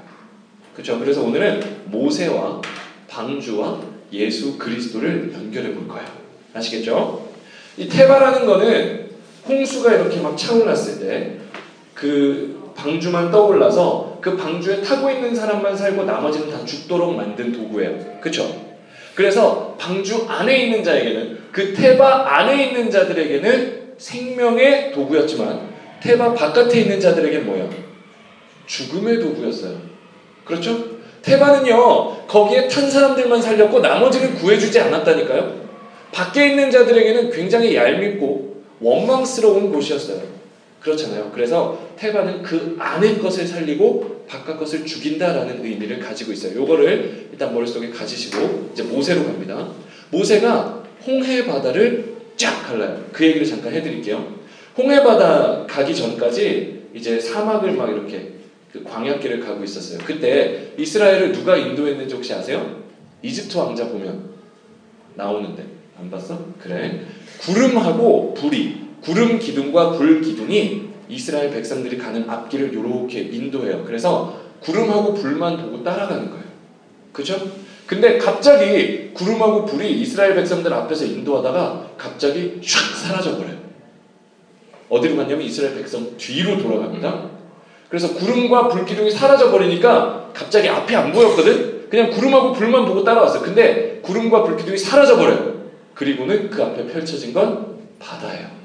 그렇죠? 0.74 1.00
그래서 1.00 1.24
오늘은 1.24 1.84
모세와 1.86 2.62
방주와 3.08 3.80
예수 4.12 4.58
그리스도를 4.58 5.32
연결해 5.34 5.74
볼 5.74 5.88
거예요. 5.88 6.08
아시겠죠? 6.54 7.28
이 7.78 7.88
테바라는 7.88 8.46
거는 8.46 9.08
홍수가 9.48 9.94
이렇게 9.94 10.20
막 10.20 10.36
차올랐을 10.38 11.00
때 11.00 11.38
그 11.98 12.72
방주만 12.76 13.32
떠올라서 13.32 14.07
그 14.28 14.36
방주에 14.36 14.82
타고 14.82 15.10
있는 15.10 15.34
사람만 15.34 15.78
살고 15.78 16.04
나머지는 16.04 16.52
다 16.52 16.66
죽도록 16.66 17.16
만든 17.16 17.54
도구예요. 17.54 18.20
그렇죠? 18.20 18.68
그래서 19.16 19.74
방주 19.80 20.26
안에 20.28 20.66
있는 20.66 20.84
자에게는 20.84 21.38
그 21.54 21.74
테바 21.74 22.26
안에 22.28 22.66
있는 22.66 22.92
자들에게는 22.92 23.94
생명의 23.98 24.92
도구였지만 24.92 25.70
테바 26.02 26.34
바깥에 26.34 26.82
있는 26.82 27.00
자들에게 27.00 27.40
뭐예요? 27.40 27.70
죽음의 28.66 29.20
도구였어요. 29.20 29.78
그렇죠? 30.44 30.98
테바는요 31.22 32.28
거기에 32.28 32.68
탄 32.68 32.90
사람들만 32.90 33.42
살렸고 33.42 33.80
나머지는 33.80 34.36
구해주지 34.36 34.78
않았다니까요. 34.82 35.68
밖에 36.12 36.50
있는 36.50 36.70
자들에게는 36.70 37.32
굉장히 37.32 37.76
얄밉고 37.76 38.64
원망스러운 38.82 39.72
곳이었어요. 39.72 40.37
그렇잖아요. 40.88 41.32
그래서 41.34 41.90
테바는 41.98 42.42
그 42.42 42.78
안의 42.80 43.20
것을 43.20 43.46
살리고 43.46 44.26
바깥 44.28 44.58
것을 44.58 44.86
죽인다라는 44.86 45.64
의미를 45.64 46.00
가지고 46.00 46.32
있어요. 46.32 46.60
요거를 46.62 47.30
일단 47.32 47.54
머릿속에 47.54 47.90
가지시고 47.90 48.70
이제 48.72 48.84
모세로 48.84 49.26
갑니다. 49.26 49.70
모세가 50.12 50.84
홍해 51.06 51.46
바다를 51.46 52.16
쫙 52.38 52.64
갈라요. 52.64 53.06
그 53.12 53.26
얘기를 53.26 53.46
잠깐 53.46 53.74
해드릴게요. 53.74 54.38
홍해 54.78 55.04
바다 55.04 55.66
가기 55.68 55.94
전까지 55.94 56.88
이제 56.94 57.20
사막을 57.20 57.74
막 57.74 57.90
이렇게 57.90 58.34
그 58.72 58.84
광야길을 58.84 59.40
가고 59.42 59.64
있었어요. 59.64 60.00
그때 60.06 60.74
이스라엘을 60.78 61.32
누가 61.32 61.58
인도했는지 61.58 62.16
혹시 62.16 62.34
아세요? 62.34 62.84
이집트 63.22 63.58
왕자 63.58 63.88
보면 63.88 64.30
나오는데 65.16 65.66
안 66.00 66.10
봤어? 66.10 66.46
그래. 66.60 67.02
구름하고 67.40 68.34
불이 68.34 68.87
구름 69.02 69.40
기둥과 69.40 69.92
불 69.92 70.22
기둥이 70.22 70.90
이스라엘 71.10 71.52
백성들이 71.52 71.98
가는 71.98 72.30
앞길을 72.30 72.74
이렇게 72.74 73.22
인도해요. 73.22 73.84
그래서 73.86 74.40
구름하고 74.60 75.14
불만 75.14 75.58
보고 75.58 75.84
따라가는 75.84 76.30
거예요. 76.30 76.44
그죠? 77.14 77.40
근데 77.86 78.18
갑자기 78.18 79.12
구름하고 79.14 79.66
불이 79.66 79.90
이스라엘 80.02 80.36
백성들 80.36 80.74
앞에서 80.74 81.06
인도하다가 81.06 81.92
갑자기 81.98 82.60
샥 82.62 82.96
사라져버려요. 82.96 83.58
어디로 84.90 85.16
갔냐면 85.16 85.46
이스라엘 85.46 85.76
백성 85.76 86.18
뒤로 86.18 86.58
돌아갑니다. 86.58 87.30
그래서 87.90 88.14
구름과 88.14 88.68
불 88.68 88.86
기둥이 88.86 89.10
사라져버리니까 89.10 90.32
갑자기 90.34 90.68
앞이 90.68 90.94
안 90.96 91.12
보였거든? 91.14 91.88
그냥 91.90 92.10
구름하고 92.12 92.52
불만 92.52 92.86
보고 92.86 93.04
따라왔어요. 93.04 93.42
근데 93.42 94.00
구름과 94.02 94.44
불 94.44 94.58
기둥이 94.58 94.78
사라져버려요. 94.78 95.58
그리고는 95.94 96.50
그 96.50 96.62
앞에 96.62 96.86
펼쳐진 96.86 97.34
건 97.34 97.78
바다예요. 98.00 98.57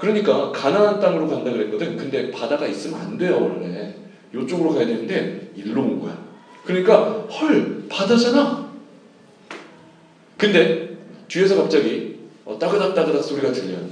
그러니까 0.00 0.50
가나안 0.50 0.98
땅으로 0.98 1.28
간다 1.28 1.52
그랬거든. 1.52 1.96
근데 1.96 2.30
바다가 2.30 2.66
있으면 2.66 3.00
안 3.00 3.18
돼요 3.18 3.38
원래. 3.38 3.94
이쪽으로 4.34 4.72
가야 4.72 4.86
되는데 4.86 5.52
일로 5.54 5.82
온 5.82 6.00
거야. 6.00 6.18
그러니까 6.64 7.26
헐 7.28 7.84
바다잖아. 7.88 8.70
근데 10.38 10.96
뒤에서 11.28 11.56
갑자기 11.56 12.18
어, 12.46 12.58
따그닥 12.58 12.94
따그닥 12.94 13.22
소리가 13.22 13.52
들려요. 13.52 13.86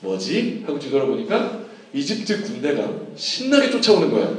뭐지? 0.00 0.64
하고 0.66 0.78
뒤돌아보니까 0.78 1.60
이집트 1.92 2.42
군대가 2.42 2.88
신나게 3.14 3.70
쫓아오는 3.70 4.10
거야. 4.10 4.32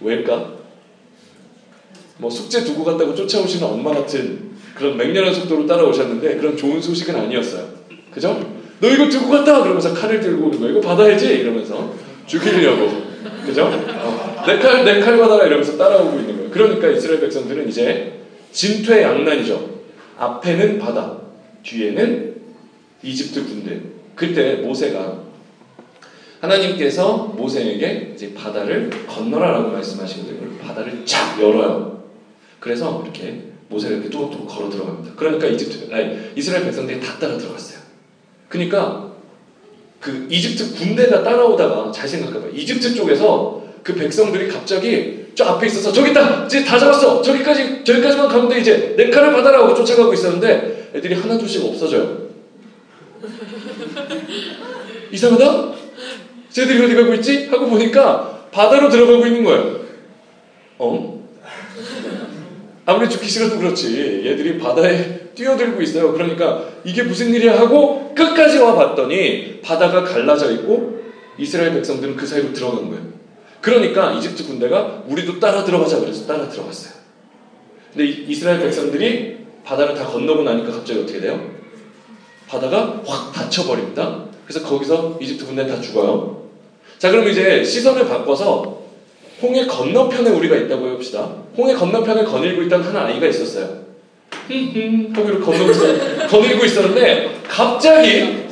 왜일까? 0.00 0.58
뭐 2.18 2.28
숙제 2.28 2.64
두고 2.64 2.84
갔다고 2.84 3.14
쫓아오시는 3.14 3.66
엄마 3.66 3.92
같은 3.92 4.50
그런 4.74 4.96
맹렬한 4.98 5.32
속도로 5.32 5.66
따라오셨는데 5.66 6.36
그런 6.36 6.54
좋은 6.54 6.82
소식은 6.82 7.16
아니었어요. 7.16 7.66
그죠? 8.10 8.57
너 8.80 8.88
이거 8.88 9.08
두고 9.08 9.30
갔다! 9.30 9.62
그러면서 9.62 9.92
칼을 9.94 10.20
들고 10.20 10.46
오는 10.46 10.60
거야. 10.60 10.70
이거 10.70 10.80
받아야지! 10.80 11.26
이러면서 11.26 11.92
죽이려고. 12.26 13.08
그죠? 13.44 13.64
어, 13.64 14.44
내 14.46 14.58
칼, 14.58 14.84
내 14.84 15.00
칼 15.00 15.18
받아라! 15.18 15.46
이러면서 15.46 15.76
따라오고 15.76 16.18
있는 16.20 16.36
거예요. 16.36 16.50
그러니까 16.50 16.88
이스라엘 16.88 17.20
백성들은 17.20 17.68
이제 17.68 18.20
진퇴양난이죠. 18.52 19.78
앞에는 20.18 20.78
바다, 20.78 21.18
뒤에는 21.62 22.34
이집트 23.02 23.44
군대. 23.44 23.80
그때 24.14 24.54
모세가 24.56 25.22
하나님께서 26.40 27.34
모세에게 27.36 28.12
이제 28.14 28.32
바다를 28.34 28.90
건너라라고 29.08 29.70
말씀하시거든요. 29.70 30.58
바다를 30.58 31.04
쫙 31.04 31.40
열어요. 31.40 32.02
그래서 32.60 33.02
이렇게 33.04 33.42
모세가 33.68 33.94
이렇게 33.94 34.10
뚜벅뚜벅 34.10 34.48
걸어 34.48 34.70
들어갑니다. 34.70 35.14
그러니까 35.16 35.46
이집트, 35.46 35.92
아니, 35.92 36.16
이스라엘 36.36 36.64
백성들이 36.64 37.00
다 37.00 37.18
따라 37.18 37.36
들어갔어요. 37.36 37.77
그러니까 38.48 39.12
그 40.00 40.26
이집트 40.30 40.74
군대가 40.74 41.22
따라오다가 41.22 41.92
잘 41.92 42.08
생각해봐요. 42.08 42.50
이집트 42.50 42.94
쪽에서 42.94 43.62
그 43.82 43.94
백성들이 43.94 44.48
갑자기 44.48 45.26
저 45.34 45.44
앞에 45.44 45.66
있어서 45.66 45.92
저기 45.92 46.10
있다! 46.10 46.46
이제 46.46 46.64
다 46.64 46.78
잡았어! 46.78 47.22
저기까지, 47.22 47.84
저기까지만 47.84 48.28
가면 48.28 48.48
돼, 48.48 48.58
이제! 48.60 48.94
내 48.96 49.08
칼을 49.08 49.32
받아라! 49.32 49.66
고 49.66 49.74
쫓아가고 49.74 50.12
있었는데 50.12 50.90
애들이 50.94 51.14
하나 51.14 51.38
둘씩 51.38 51.64
없어져요. 51.64 52.28
이상하다? 55.12 55.72
쟤들이 56.50 56.84
어디 56.84 56.94
가고 56.96 57.14
있지? 57.14 57.46
하고 57.46 57.66
보니까 57.66 58.48
바다로 58.50 58.88
들어가고 58.88 59.26
있는 59.26 59.44
거예요. 59.44 59.80
어? 60.78 61.24
아무리 62.84 63.08
죽기 63.08 63.28
싫어도 63.28 63.58
그렇지. 63.58 64.22
얘들이 64.24 64.58
바다에 64.58 65.27
뛰어들고 65.38 65.80
있어요. 65.82 66.12
그러니까 66.12 66.64
이게 66.84 67.04
무슨 67.04 67.32
일이야 67.32 67.60
하고 67.60 68.12
끝까지 68.14 68.58
와 68.58 68.74
봤더니 68.74 69.60
바다가 69.62 70.02
갈라져 70.02 70.50
있고 70.52 70.98
이스라엘 71.38 71.72
백성들은 71.74 72.16
그 72.16 72.26
사이로 72.26 72.52
들어간 72.52 72.88
거예요. 72.88 73.02
그러니까 73.60 74.12
이집트 74.12 74.46
군대가 74.46 75.04
우리도 75.06 75.38
따라 75.38 75.64
들어가자 75.64 76.00
그래서 76.00 76.26
따라 76.26 76.48
들어갔어요. 76.48 76.94
근데 77.92 78.04
이스라엘 78.06 78.60
백성들이 78.60 79.38
바다를 79.64 79.94
다 79.94 80.04
건너고 80.06 80.42
나니까 80.42 80.72
갑자기 80.72 81.00
어떻게 81.00 81.20
돼요? 81.20 81.40
바다가 82.48 83.00
확 83.06 83.32
닫혀버립니다. 83.32 84.24
그래서 84.44 84.66
거기서 84.66 85.18
이집트 85.20 85.46
군대 85.46 85.66
다 85.66 85.80
죽어요. 85.80 86.48
자, 86.98 87.10
그럼 87.10 87.28
이제 87.28 87.62
시선을 87.62 88.08
바꿔서 88.08 88.82
홍해 89.40 89.66
건너편에 89.66 90.30
우리가 90.30 90.56
있다고 90.56 90.88
해봅시다. 90.88 91.30
홍해 91.56 91.74
건너편을 91.74 92.24
거닐고 92.24 92.62
있던 92.62 92.82
한 92.82 92.96
아이가 92.96 93.26
있었어요. 93.26 93.87
거기를 95.14 95.40
건너고 95.40 95.70
있 95.72 96.28
거닐고 96.28 96.64
있었는데 96.64 97.40
갑자기 97.48 98.48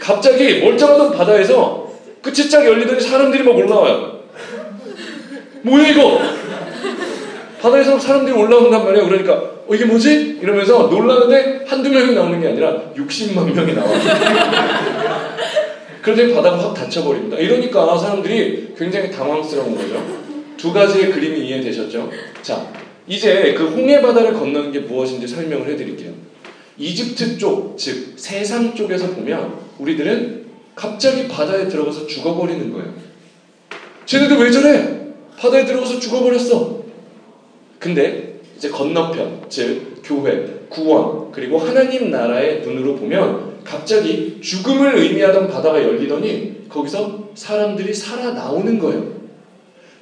갑자기 0.00 0.60
멀쩡하던 0.60 1.12
바다에서 1.12 1.90
끝이 2.22 2.48
쫙 2.50 2.64
열리더니 2.64 3.00
사람들이 3.00 3.44
막 3.44 3.56
올라와요. 3.56 4.20
뭐야 5.62 5.88
이거? 5.88 6.20
바다에서 7.60 7.98
사람들이 7.98 8.34
올라온단 8.34 8.84
말이에요. 8.84 9.06
그러니까 9.06 9.34
어, 9.34 9.74
이게 9.74 9.84
뭐지? 9.84 10.38
이러면서 10.42 10.88
놀라는데 10.88 11.64
한두 11.68 11.90
명이 11.90 12.14
나오는 12.14 12.40
게 12.40 12.48
아니라 12.48 12.76
60만 12.96 13.54
명이 13.54 13.74
나와요. 13.74 14.00
그런데 16.02 16.34
바다가 16.34 16.58
확 16.58 16.74
닫혀버립니다. 16.74 17.36
이러니까 17.36 17.96
사람들이 17.96 18.74
굉장히 18.76 19.10
당황스러운 19.10 19.76
거죠. 19.76 20.02
두 20.56 20.72
가지의 20.72 21.10
그림이 21.10 21.46
이해되셨죠? 21.46 22.10
자, 22.42 22.66
이제 23.06 23.54
그 23.54 23.64
홍해 23.68 24.00
바다를 24.00 24.34
건너는 24.34 24.72
게 24.72 24.80
무엇인지 24.80 25.26
설명을 25.26 25.66
해드릴게요. 25.68 26.12
이집트 26.78 27.38
쪽, 27.38 27.76
즉 27.76 28.14
세상 28.16 28.74
쪽에서 28.74 29.08
보면 29.10 29.54
우리들은 29.78 30.46
갑자기 30.74 31.28
바다에 31.28 31.68
들어가서 31.68 32.06
죽어버리는 32.06 32.72
거예요. 32.72 32.94
쟤네들 34.06 34.38
왜 34.38 34.50
저래? 34.50 35.00
바다에 35.38 35.64
들어가서 35.64 35.98
죽어버렸어. 35.98 36.80
근데 37.78 38.40
이제 38.56 38.68
건너편, 38.70 39.42
즉 39.48 40.00
교회, 40.02 40.60
구원, 40.68 41.32
그리고 41.32 41.58
하나님 41.58 42.10
나라의 42.10 42.62
눈으로 42.62 42.96
보면 42.96 43.60
갑자기 43.64 44.40
죽음을 44.40 44.96
의미하던 44.96 45.48
바다가 45.48 45.82
열리더니 45.82 46.66
거기서 46.68 47.30
사람들이 47.34 47.92
살아 47.92 48.32
나오는 48.32 48.78
거예요. 48.78 49.19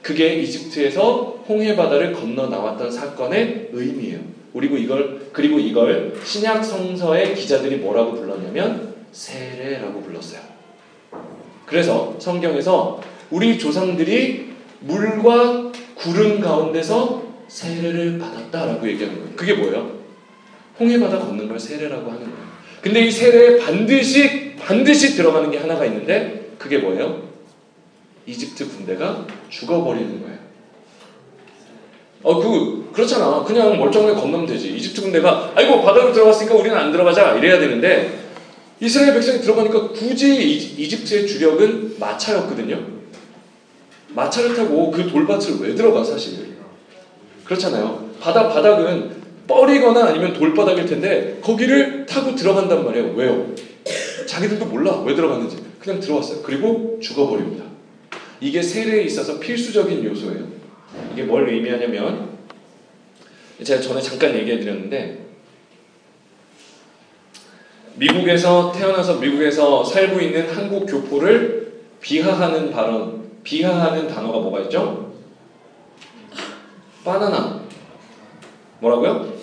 그게 0.09 0.37
이집트에서 0.37 1.44
홍해 1.47 1.77
바다를 1.77 2.14
건너 2.14 2.47
나왔던 2.47 2.90
사건의 2.90 3.68
의미예요. 3.75 4.21
그리고 4.55 4.79
이걸 4.79 5.29
그리고 5.35 5.59
이걸 5.59 6.14
신약 6.25 6.64
성서의 6.64 7.35
기자들이 7.35 7.77
뭐라고 7.77 8.14
불렀냐면 8.14 8.94
세례라고 9.12 10.01
불렀어요. 10.01 10.40
그래서 11.66 12.16
성경에서 12.18 13.03
우리 13.31 13.59
조상들이 13.59 14.49
물과 14.81 15.73
구름 15.94 16.40
가운데서 16.40 17.23
세례를 17.49 18.18
받았다라고 18.18 18.88
얘기하는 18.88 19.18
거예요. 19.18 19.37
그게 19.37 19.53
뭐예요? 19.53 19.92
홍해 20.81 20.99
바다 20.99 21.18
걷는 21.18 21.49
걸 21.49 21.61
세례라고 21.61 22.11
하는 22.11 22.23
거예요. 22.23 22.49
근데 22.81 23.01
이 23.03 23.11
세례에 23.11 23.59
반드시 23.59 24.57
반드시 24.57 25.16
들어가는 25.16 25.51
게 25.51 25.59
하나가 25.59 25.85
있는데 25.85 26.53
그게 26.57 26.79
뭐예요? 26.79 27.28
이집트 28.29 28.69
군대가 28.69 29.27
죽어버리는 29.49 30.21
거예요. 30.21 30.38
어, 32.23 32.41
그, 32.41 32.91
그렇잖아. 32.93 33.43
그냥 33.43 33.79
멀쩡하게 33.79 34.21
건너면 34.21 34.47
되지. 34.47 34.77
이집트 34.77 35.01
군대가, 35.01 35.51
아이고, 35.55 35.83
바다로 35.83 36.12
들어갔으니까 36.12 36.55
우리는 36.55 36.77
안 36.77 36.93
들어가자. 36.93 37.37
이래야 37.37 37.59
되는데, 37.59 38.19
이스라엘 38.81 39.14
백성이 39.14 39.41
들어가니까 39.41 39.88
굳이 39.88 40.45
이집트의 40.77 41.27
주력은 41.27 41.97
마차였거든요. 41.99 42.79
마차를 44.09 44.55
타고 44.55 44.91
그 44.91 45.09
돌밭을 45.09 45.61
왜 45.61 45.75
들어가, 45.75 46.05
사실. 46.05 46.59
그렇잖아요. 47.45 48.11
바다, 48.21 48.49
바닥은 48.49 49.17
뻘이거나 49.47 50.07
아니면 50.07 50.35
돌바닥일 50.35 50.85
텐데, 50.85 51.38
거기를 51.41 52.05
타고 52.05 52.35
들어간단 52.35 52.85
말이에요. 52.85 53.14
왜요? 53.14 53.47
자기들도 54.27 54.67
몰라. 54.67 55.01
왜 55.07 55.14
들어갔는지. 55.14 55.57
그냥 55.79 56.01
들어왔어요. 56.01 56.43
그리고 56.43 56.99
죽어버립니다. 57.01 57.67
이게 58.40 58.62
세례에 58.62 59.03
있어서 59.03 59.40
필수적인 59.40 60.05
요소예요. 60.05 60.46
이게 61.12 61.24
뭘 61.24 61.48
의미하냐면 61.48 62.38
제가 63.62 63.81
전에 63.81 64.01
잠깐 64.01 64.35
얘기해 64.35 64.61
드렸는데 64.61 65.27
미국에서 67.96 68.72
태어나서 68.72 69.16
미국에서 69.16 69.85
살고 69.85 70.20
있는 70.20 70.48
한국 70.48 70.87
교포를 70.87 71.83
비하하는 72.01 72.70
발언, 72.70 73.29
비하하는 73.42 74.07
단어가 74.07 74.38
뭐가 74.38 74.61
있죠? 74.61 75.12
바나나. 77.05 77.61
뭐라고요? 78.81 79.35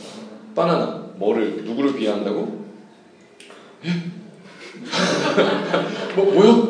바나나. 0.56 1.06
뭐를 1.16 1.66
누구를 1.66 1.96
비하한다고? 1.96 2.66
뭐, 6.16 6.34
뭐요? 6.34 6.70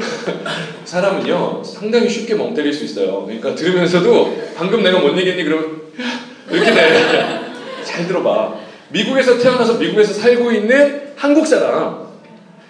사람은요, 0.86 1.64
상당히 1.64 2.08
쉽게 2.08 2.36
멍 2.36 2.54
때릴 2.54 2.72
수 2.72 2.84
있어요. 2.86 3.24
그러니까 3.26 3.56
들으면서도 3.56 4.38
방금 4.56 4.84
내가 4.84 5.00
뭔 5.00 5.18
얘기했니? 5.18 5.44
그러면 5.44 5.82
이렇게 6.50 6.72
돼. 6.72 7.40
잘 7.84 8.08
들어봐. 8.08 8.56
미국에서 8.90 9.38
태어나서 9.38 9.76
미국에서 9.76 10.14
살고 10.14 10.52
있는 10.52 11.12
한국 11.16 11.48
사람. 11.48 12.06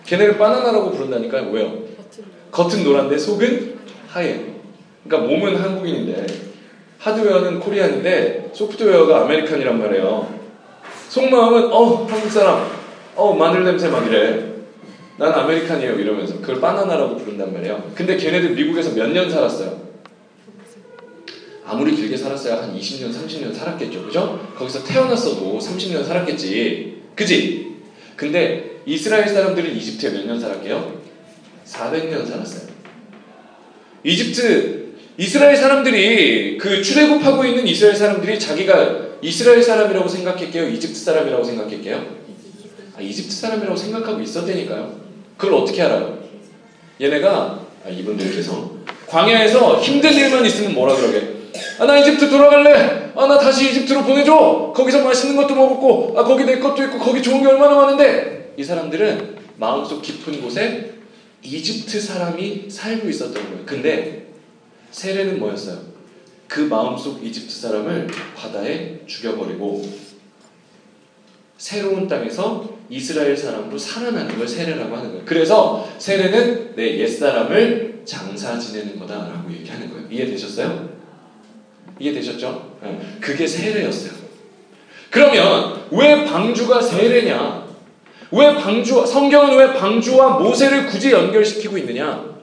걔네를 0.05 0.37
바나나라고 0.37 0.91
부른다니까요. 0.91 1.49
왜요? 1.51 1.73
겉은 2.51 2.83
노란데 2.83 3.17
속은 3.17 3.75
하얘. 4.07 4.45
그러니까 5.03 5.29
몸은 5.29 5.55
한국인인데 5.57 6.25
하드웨어는 6.99 7.59
Korean인데 7.59 8.51
소프트웨어가 8.53 9.21
American이란 9.23 9.79
말이에요. 9.79 10.33
속마음은 11.09 11.71
어 11.71 12.05
한국 12.09 12.31
사람, 12.31 12.65
어 13.15 13.33
마늘 13.33 13.63
냄새 13.63 13.89
막 13.89 14.07
이래. 14.07 14.54
난 15.17 15.31
American이에요 15.31 15.93
이러면서 15.99 16.39
그걸 16.41 16.59
바나나라고 16.59 17.15
부른단 17.17 17.53
말이에요. 17.53 17.91
근데 17.95 18.17
걔네들 18.17 18.51
미국에서 18.51 18.91
몇 18.93 19.07
년 19.11 19.29
살았어요? 19.29 19.85
아무리 21.67 21.95
길게 21.95 22.15
살았어야 22.15 22.61
한 22.61 22.77
20년, 22.77 23.11
30년 23.11 23.53
살았겠죠. 23.55 24.03
그죠? 24.05 24.53
거기서 24.55 24.83
태어났어도 24.83 25.57
30년 25.57 26.05
살았겠지. 26.05 27.01
그지? 27.15 27.75
근데 28.15 28.81
이스라엘 28.85 29.27
사람들은 29.27 29.75
이집트에 29.75 30.11
몇 30.11 30.25
년 30.25 30.39
살았게요? 30.39 31.01
400년 31.65 32.27
살았어요. 32.27 32.67
이집트, 34.03 34.93
이스라엘 35.17 35.55
사람들이 35.55 36.57
그 36.59 36.83
출애굽하고 36.83 37.45
있는 37.45 37.65
이스라엘 37.65 37.95
사람들이 37.95 38.37
자기가 38.39 39.05
이스라엘 39.21 39.63
사람이라고 39.63 40.07
생각했게요? 40.07 40.67
이집트 40.69 40.99
사람이라고 40.99 41.43
생각했게요? 41.43 42.05
아, 42.97 43.01
이집트 43.01 43.31
사람이라고 43.33 43.75
생각하고 43.75 44.21
있었다니까요. 44.21 45.04
그걸 45.37 45.55
어떻게 45.55 45.81
알아요? 45.81 46.19
얘네가 46.99 47.59
아, 47.85 47.89
이분들께서 47.89 48.71
광야에서 49.07 49.79
힘든 49.79 50.13
일만 50.13 50.45
있으면 50.45 50.73
뭐라 50.73 50.95
그러게? 50.95 51.35
아, 51.79 51.85
나 51.85 51.97
이집트 51.97 52.29
돌아갈래. 52.29 53.11
아, 53.15 53.27
나 53.27 53.37
다시 53.37 53.69
이집트로 53.69 54.03
보내줘. 54.03 54.73
거기서 54.75 55.03
맛있는 55.03 55.35
것도 55.35 55.55
먹었고, 55.55 56.15
아, 56.17 56.23
거기 56.23 56.43
내 56.43 56.59
것도 56.59 56.83
있고, 56.83 56.99
거기 56.99 57.21
좋은 57.21 57.41
게 57.41 57.47
얼마나 57.47 57.75
많은데. 57.75 58.53
이 58.57 58.63
사람들은 58.63 59.35
마음속 59.57 60.01
깊은 60.01 60.41
곳에 60.41 60.93
이집트 61.43 61.99
사람이 61.99 62.65
살고 62.69 63.09
있었던 63.09 63.33
거예요. 63.33 63.65
근데 63.65 64.27
세례는 64.91 65.39
뭐였어요? 65.39 65.79
그 66.47 66.61
마음속 66.61 67.23
이집트 67.23 67.53
사람을 67.53 68.07
바다에 68.35 68.99
죽여버리고 69.05 69.83
새로운 71.57 72.07
땅에서 72.07 72.74
이스라엘 72.89 73.35
사람으로 73.35 73.77
살아나는 73.77 74.37
걸 74.37 74.47
세례라고 74.47 74.95
하는 74.95 75.09
거예요. 75.09 75.23
그래서 75.25 75.89
세례는 75.97 76.75
내 76.75 76.99
옛사람을 76.99 78.01
장사 78.05 78.57
지내는 78.59 78.99
거다라고 78.99 79.51
얘기하는 79.51 79.89
거예요. 79.91 80.07
이해되셨어요? 80.09 80.89
이해되셨죠? 81.99 82.77
네. 82.83 82.99
그게 83.19 83.47
세례였어요. 83.47 84.11
그러면 85.09 85.85
왜 85.91 86.25
방주가 86.25 86.81
세례냐? 86.81 87.65
왜 88.31 88.53
방주, 88.55 89.05
성경은 89.05 89.57
왜 89.57 89.73
방주와 89.73 90.39
모세를 90.39 90.87
굳이 90.87 91.11
연결시키고 91.11 91.77
있느냐? 91.79 92.35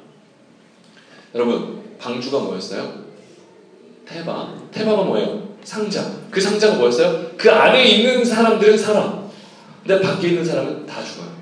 여러분, 1.34 1.82
방주가 1.98 2.38
뭐였어요? 2.38 3.02
태바. 4.06 4.54
태바가 4.72 5.02
뭐예요? 5.02 5.56
상자. 5.62 6.10
그 6.30 6.40
상자가 6.40 6.76
뭐였어요? 6.76 7.32
그 7.36 7.50
안에 7.50 7.84
있는 7.84 8.24
사람들은 8.24 8.76
살아. 8.76 9.21
근데 9.86 10.00
밖에 10.00 10.28
있는 10.28 10.44
사람은 10.44 10.86
다 10.86 11.02
죽어요. 11.02 11.32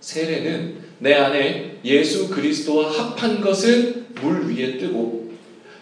세례는 0.00 0.78
내 1.00 1.14
안에 1.14 1.80
예수 1.84 2.28
그리스도와 2.28 2.90
합한 2.90 3.40
것은 3.40 4.06
물 4.20 4.48
위에 4.48 4.78
뜨고 4.78 5.32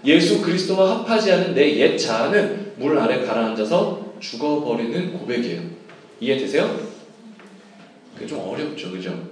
예수 0.05 0.41
그리스도와 0.43 0.99
합하지 1.01 1.33
않은 1.33 1.55
내 1.55 1.79
옛 1.79 1.97
자아는 1.97 2.73
물 2.77 2.99
아래 2.99 3.25
가라앉아서 3.25 4.17
죽어버리는 4.21 5.13
고백이에요. 5.19 5.63
이해되세요? 6.21 6.89
그게 8.15 8.27
좀 8.27 8.41
어렵죠, 8.41 8.91
그죠? 8.91 9.31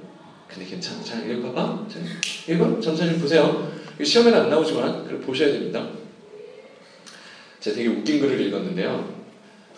근데 0.48 0.68
괜찮아. 0.68 1.02
잘 1.02 1.30
읽어봐. 1.30 1.86
자, 1.88 1.98
읽어? 2.52 2.80
천천히 2.80 3.18
보세요. 3.18 3.72
시험에는 4.02 4.40
안 4.40 4.50
나오지만 4.50 5.04
그걸 5.04 5.20
보셔야 5.20 5.52
됩니다. 5.52 5.88
제가 7.60 7.76
되게 7.76 7.88
웃긴 7.88 8.20
글을 8.20 8.40
읽었는데요. 8.40 9.19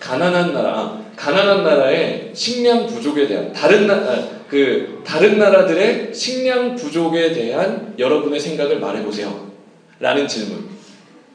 가난한 0.02 0.52
나라, 0.52 1.00
가난한 1.14 1.62
나라의 1.62 2.32
식량 2.34 2.88
부족에 2.88 3.28
대한 3.28 3.52
다른 3.52 3.86
나, 3.86 3.94
아, 3.94 4.28
그 4.48 5.00
다른 5.06 5.38
나라들의 5.38 6.12
식량 6.12 6.74
부족에 6.74 7.32
대한 7.32 7.94
여러분의 7.96 8.40
생각을 8.40 8.80
말해보세요. 8.80 9.52
라는 10.00 10.26
질문. 10.26 10.66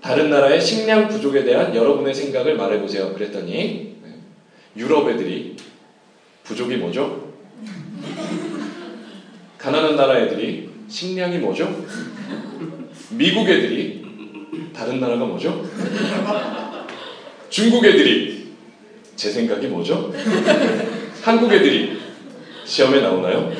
다른 0.02 0.30
나라의 0.30 0.60
식량 0.60 1.08
부족에 1.08 1.46
대한 1.46 1.74
여러분의 1.74 2.14
생각을 2.14 2.58
말해보세요. 2.58 3.14
그랬더니 3.14 3.96
네. 4.04 4.10
유럽 4.76 5.10
애들이 5.10 5.56
부족이 6.44 6.76
뭐죠? 6.76 7.32
가난한 9.58 9.96
나라 9.96 10.20
애들이 10.20 10.70
식량이 10.90 11.38
뭐죠? 11.38 11.86
미국 13.12 13.48
애들이 13.50 14.04
다른 14.76 15.00
나라가 15.00 15.24
뭐죠? 15.26 15.66
중국 17.50 17.86
애들이 17.86 18.37
제 19.18 19.30
생각이 19.32 19.66
뭐죠? 19.68 20.14
한국 21.24 21.52
애들이 21.52 22.00
시험에 22.64 23.02
나오나요? 23.02 23.52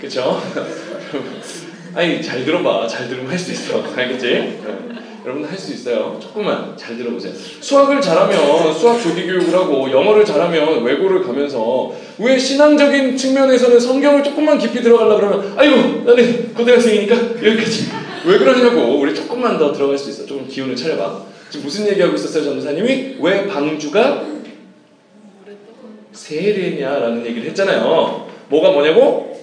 그쵸? 0.00 0.40
아니 1.94 2.22
잘 2.22 2.44
들어봐 2.44 2.86
잘 2.86 3.08
들으면 3.08 3.30
할 3.30 3.38
수 3.38 3.52
있어 3.52 3.82
알겠지? 3.94 4.26
네. 4.26 4.60
여러분 5.24 5.44
할 5.44 5.58
수 5.58 5.72
있어요 5.74 6.18
조금만 6.22 6.74
잘 6.76 6.96
들어보세요 6.96 7.32
수학을 7.60 8.00
잘하면 8.00 8.72
수학 8.72 9.02
조기 9.02 9.26
교육을 9.26 9.52
하고 9.52 9.90
영어를 9.90 10.24
잘하면 10.24 10.82
외고를 10.84 11.22
가면서 11.22 11.92
왜 12.18 12.38
신앙적인 12.38 13.16
측면에서는 13.16 13.78
성경을 13.80 14.22
조금만 14.22 14.58
깊이 14.58 14.80
들어가려 14.80 15.16
그러면 15.16 15.54
아이고 15.56 16.04
나는 16.04 16.54
고등학생이니까 16.54 17.16
여기까지 17.44 17.90
왜 18.26 18.38
그러냐고 18.38 18.98
우리 19.00 19.12
조금만 19.14 19.58
더 19.58 19.72
들어갈 19.72 19.98
수 19.98 20.08
있어 20.10 20.24
조금 20.24 20.46
기운을 20.48 20.74
차려봐 20.76 21.31
지금 21.52 21.66
무슨 21.66 21.86
얘기하고 21.88 22.14
있었어요 22.14 22.44
전도사님이 22.44 23.16
왜 23.20 23.46
방주가 23.46 24.24
세례냐라는 26.12 27.26
얘기를 27.26 27.48
했잖아요 27.50 28.26
뭐가 28.48 28.70
뭐냐고? 28.70 29.38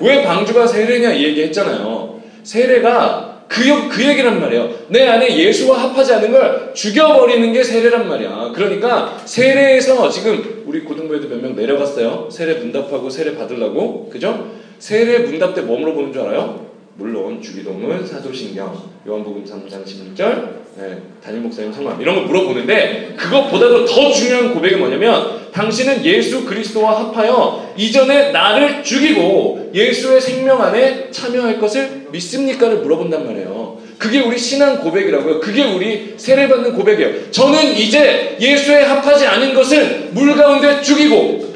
왜 0.00 0.24
방주가 0.24 0.66
세례냐 0.66 1.12
이 1.12 1.24
얘기 1.24 1.42
했잖아요. 1.44 2.20
세례가 2.42 3.44
그, 3.46 3.88
그 3.88 4.08
얘기란 4.08 4.40
말이에요. 4.40 4.68
내 4.88 5.06
안에 5.06 5.36
예수와 5.38 5.78
합하지 5.78 6.14
않은 6.14 6.32
걸 6.32 6.72
죽여버리는 6.74 7.52
게 7.52 7.62
세례란 7.62 8.08
말이야. 8.08 8.50
그러니까 8.54 9.20
세례에서 9.24 10.08
지금 10.08 10.64
우리 10.66 10.80
고등부에도 10.80 11.28
몇 11.28 11.40
명 11.40 11.54
내려갔어요. 11.54 12.28
세례 12.32 12.54
문답하고 12.54 13.10
세례 13.10 13.36
받으려고. 13.36 14.08
그죠? 14.10 14.52
세례 14.78 15.18
문답 15.20 15.54
때뭐 15.54 15.78
물어보는 15.78 16.12
줄 16.12 16.22
알아요? 16.22 16.66
물론 16.96 17.40
주기도문, 17.40 18.04
사도신경, 18.06 18.76
요한복음 19.06 19.44
3장 19.44 19.84
16절, 19.84 20.61
네, 20.74 20.96
담임 21.22 21.42
목사님 21.42 21.70
성함 21.70 22.00
이런 22.00 22.14
거 22.14 22.22
물어보는데 22.22 23.14
그것보다도 23.18 23.84
더 23.84 24.10
중요한 24.10 24.54
고백이 24.54 24.76
뭐냐면 24.76 25.42
당신은 25.52 26.02
예수 26.04 26.46
그리스도와 26.46 26.98
합하여 26.98 27.74
이전에 27.76 28.32
나를 28.32 28.82
죽이고 28.82 29.70
예수의 29.74 30.20
생명 30.20 30.62
안에 30.62 31.10
참여할 31.10 31.60
것을 31.60 32.06
믿습니까를 32.10 32.78
물어본단 32.78 33.26
말이에요. 33.26 33.78
그게 33.98 34.20
우리 34.20 34.38
신앙 34.38 34.78
고백이라고요. 34.80 35.40
그게 35.40 35.62
우리 35.62 36.14
세례받는 36.16 36.74
고백이에요. 36.74 37.30
저는 37.30 37.76
이제 37.76 38.36
예수에 38.40 38.82
합하지 38.84 39.26
않은 39.26 39.54
것을 39.54 40.08
물 40.12 40.34
가운데 40.34 40.80
죽이고 40.80 41.52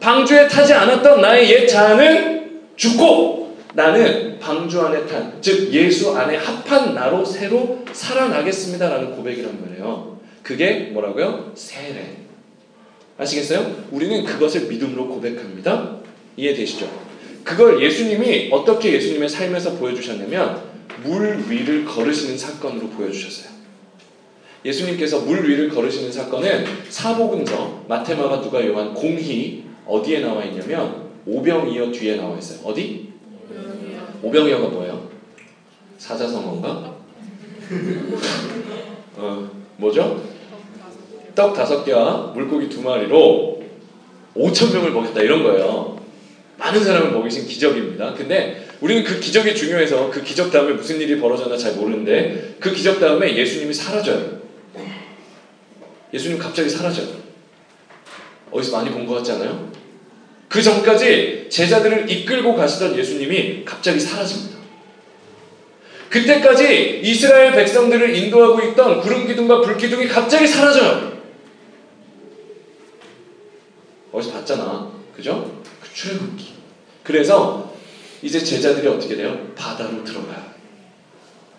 방주에 0.00 0.48
타지 0.48 0.74
않았던 0.74 1.20
나의 1.20 1.50
옛 1.52 1.66
자아는 1.66 2.50
죽고 2.76 3.45
나는 3.76 4.38
방주 4.38 4.80
안에 4.80 5.06
탄, 5.06 5.36
즉 5.42 5.70
예수 5.70 6.16
안에 6.16 6.36
합한 6.36 6.94
나로 6.94 7.22
새로 7.22 7.84
살아나겠습니다라는 7.92 9.14
고백이란 9.14 9.60
말이에요. 9.60 10.18
그게 10.42 10.90
뭐라고요? 10.92 11.52
세례. 11.54 12.16
아시겠어요? 13.18 13.84
우리는 13.90 14.24
그것을 14.24 14.66
믿음으로 14.68 15.08
고백합니다. 15.08 15.98
이해되시죠? 16.38 16.88
그걸 17.44 17.82
예수님이 17.82 18.48
어떻게 18.50 18.94
예수님의 18.94 19.28
삶에서 19.28 19.74
보여주셨냐면 19.74 20.62
물 21.04 21.44
위를 21.46 21.84
걸으시는 21.84 22.38
사건으로 22.38 22.88
보여주셨어요. 22.88 23.54
예수님께서 24.64 25.20
물 25.20 25.46
위를 25.46 25.68
걸으시는 25.68 26.10
사건은 26.10 26.64
사복음서 26.88 27.84
마테마가 27.88 28.40
누가 28.40 28.66
요한 28.66 28.94
공히 28.94 29.64
어디에 29.86 30.20
나와 30.20 30.44
있냐면 30.44 31.10
오병이어 31.26 31.92
뒤에 31.92 32.16
나와 32.16 32.38
있어요. 32.38 32.60
어디? 32.64 33.15
오병이어가 34.22 34.68
뭐예요? 34.68 35.08
사자성어인가? 35.98 36.68
어, 39.16 39.50
뭐죠? 39.76 40.22
떡 41.34 41.54
다섯 41.54 41.84
개와 41.84 42.32
물고기 42.34 42.68
두 42.68 42.82
마리로 42.82 43.62
5천 44.36 44.72
명을 44.74 44.92
먹였다 44.92 45.20
이런 45.20 45.42
거예요. 45.42 45.96
많은 46.58 46.82
사람을 46.82 47.12
먹이신 47.12 47.46
기적입니다. 47.46 48.14
근데 48.14 48.66
우리는 48.80 49.04
그 49.04 49.20
기적이 49.20 49.54
중요해서 49.54 50.10
그 50.10 50.22
기적 50.22 50.50
다음에 50.50 50.72
무슨 50.72 51.00
일이 51.00 51.18
벌어졌나 51.20 51.56
잘 51.56 51.74
모르는데 51.74 52.56
그 52.60 52.72
기적 52.72 53.00
다음에 53.00 53.36
예수님이 53.36 53.74
사라져요. 53.74 54.36
예수님 56.12 56.38
갑자기 56.38 56.68
사라져요. 56.70 57.08
어디서 58.50 58.76
많이 58.76 58.90
본 58.90 59.06
것 59.06 59.14
같지 59.16 59.32
않아요? 59.32 59.70
그 60.48 60.62
전까지 60.62 61.48
제자들을 61.50 62.10
이끌고 62.10 62.54
가시던 62.54 62.96
예수님이 62.96 63.64
갑자기 63.64 63.98
사라집니다. 63.98 64.56
그때까지 66.08 67.00
이스라엘 67.02 67.52
백성들을 67.52 68.14
인도하고 68.14 68.60
있던 68.70 69.00
구름 69.00 69.26
기둥과 69.26 69.60
불 69.60 69.76
기둥이 69.76 70.06
갑자기 70.06 70.46
사라져요. 70.46 71.16
어디서 74.12 74.32
봤잖아. 74.32 74.90
그죠? 75.14 75.62
그 75.82 75.92
출애굽기. 75.92 76.52
그래서 77.02 77.74
이제 78.22 78.38
제자들이 78.38 78.86
어떻게 78.88 79.16
돼요? 79.16 79.52
바다로 79.54 80.02
들어가요. 80.04 80.42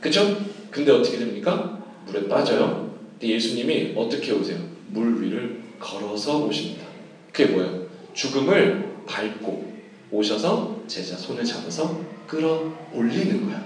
그죠? 0.01 0.37
근데 0.71 0.91
어떻게 0.91 1.17
됩니까? 1.17 1.83
물에 2.05 2.27
빠져요. 2.27 2.95
근데 3.19 3.33
예수님이 3.33 3.93
어떻게 3.95 4.31
오세요? 4.31 4.57
물 4.87 5.21
위를 5.21 5.61
걸어서 5.79 6.45
오십니다. 6.45 6.85
그게 7.31 7.51
뭐예요? 7.51 7.76
죽음을 8.17 9.03
밟고 9.05 9.77
오셔서 10.09 10.81
제자 10.87 11.15
손을 11.15 11.45
잡아서 11.45 12.01
끌어 12.25 12.73
올리는 12.91 13.45
거야. 13.45 13.63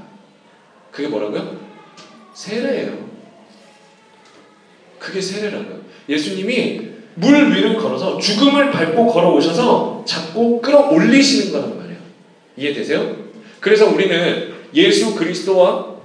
그게 0.91 1.07
뭐라고요? 1.07 1.57
세례예요. 2.33 3.09
그게 4.99 5.21
세례라고요. 5.21 5.79
예수님이 6.09 6.91
물 7.15 7.55
위를 7.55 7.77
걸어서 7.77 8.17
죽음을 8.17 8.71
밟고 8.71 9.07
걸어오셔서 9.07 10.03
잡고 10.05 10.61
끌어올리시는 10.61 11.53
거란 11.53 11.77
말이에요. 11.77 11.99
이해되세요? 12.57 13.15
그래서 13.61 13.89
우리는 13.89 14.53
예수 14.73 15.15
그리스도와 15.15 15.95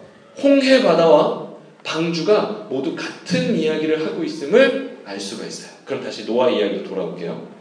홍해 0.40 0.82
바다와 0.82 1.46
방주가 1.82 2.68
모두 2.70 2.94
같은 2.94 3.56
이야기를 3.56 4.06
하고 4.06 4.22
있음을 4.22 4.98
알 5.04 5.18
수가 5.18 5.46
있어요. 5.46 5.72
그럼 5.84 6.02
다시 6.02 6.24
노아 6.26 6.48
이야기로 6.48 6.84
돌아올게요. 6.84 7.55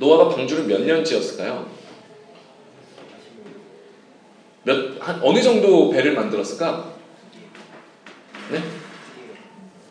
노아가 0.00 0.34
방주를 0.34 0.64
몇 0.64 0.80
년 0.80 1.04
지었을까요? 1.04 1.68
몇, 4.62 4.96
한, 4.98 5.20
어느 5.22 5.40
정도 5.42 5.90
배를 5.90 6.14
만들었을까? 6.14 6.90
네? 8.50 8.62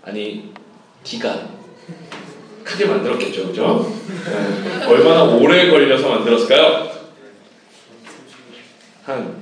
아니, 0.04 0.52
기간. 1.04 1.58
크게 2.64 2.86
만들었겠죠, 2.86 3.48
그죠? 3.48 3.92
네. 4.26 4.86
얼마나 4.86 5.24
오래 5.24 5.70
걸려서 5.70 6.10
만들었을까요? 6.10 6.90
한 9.04 9.42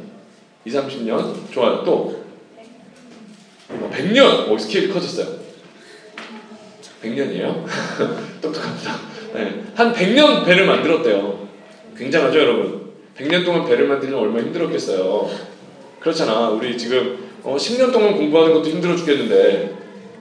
2, 0.65 0.69
30년? 0.69 1.51
좋아요. 1.51 1.83
또? 1.83 2.25
100년! 3.69 4.49
오, 4.49 4.57
스케일이 4.57 4.89
커졌어요. 4.91 5.27
100년이에요? 7.03 7.65
똑똑합니다. 8.41 9.16
네. 9.33 9.63
한 9.75 9.93
100년 9.93 10.45
배를 10.45 10.65
만들었대요. 10.65 11.47
굉장하죠, 11.97 12.39
여러분? 12.39 12.91
100년 13.17 13.45
동안 13.45 13.65
배를 13.65 13.87
만들면 13.87 14.19
얼마나 14.19 14.45
힘들었겠어요. 14.45 15.29
그렇잖아. 15.99 16.49
우리 16.49 16.77
지금 16.77 17.27
어, 17.43 17.55
10년 17.55 17.91
동안 17.91 18.15
공부하는 18.15 18.53
것도 18.53 18.69
힘들어 18.69 18.95
죽겠는데 18.95 19.75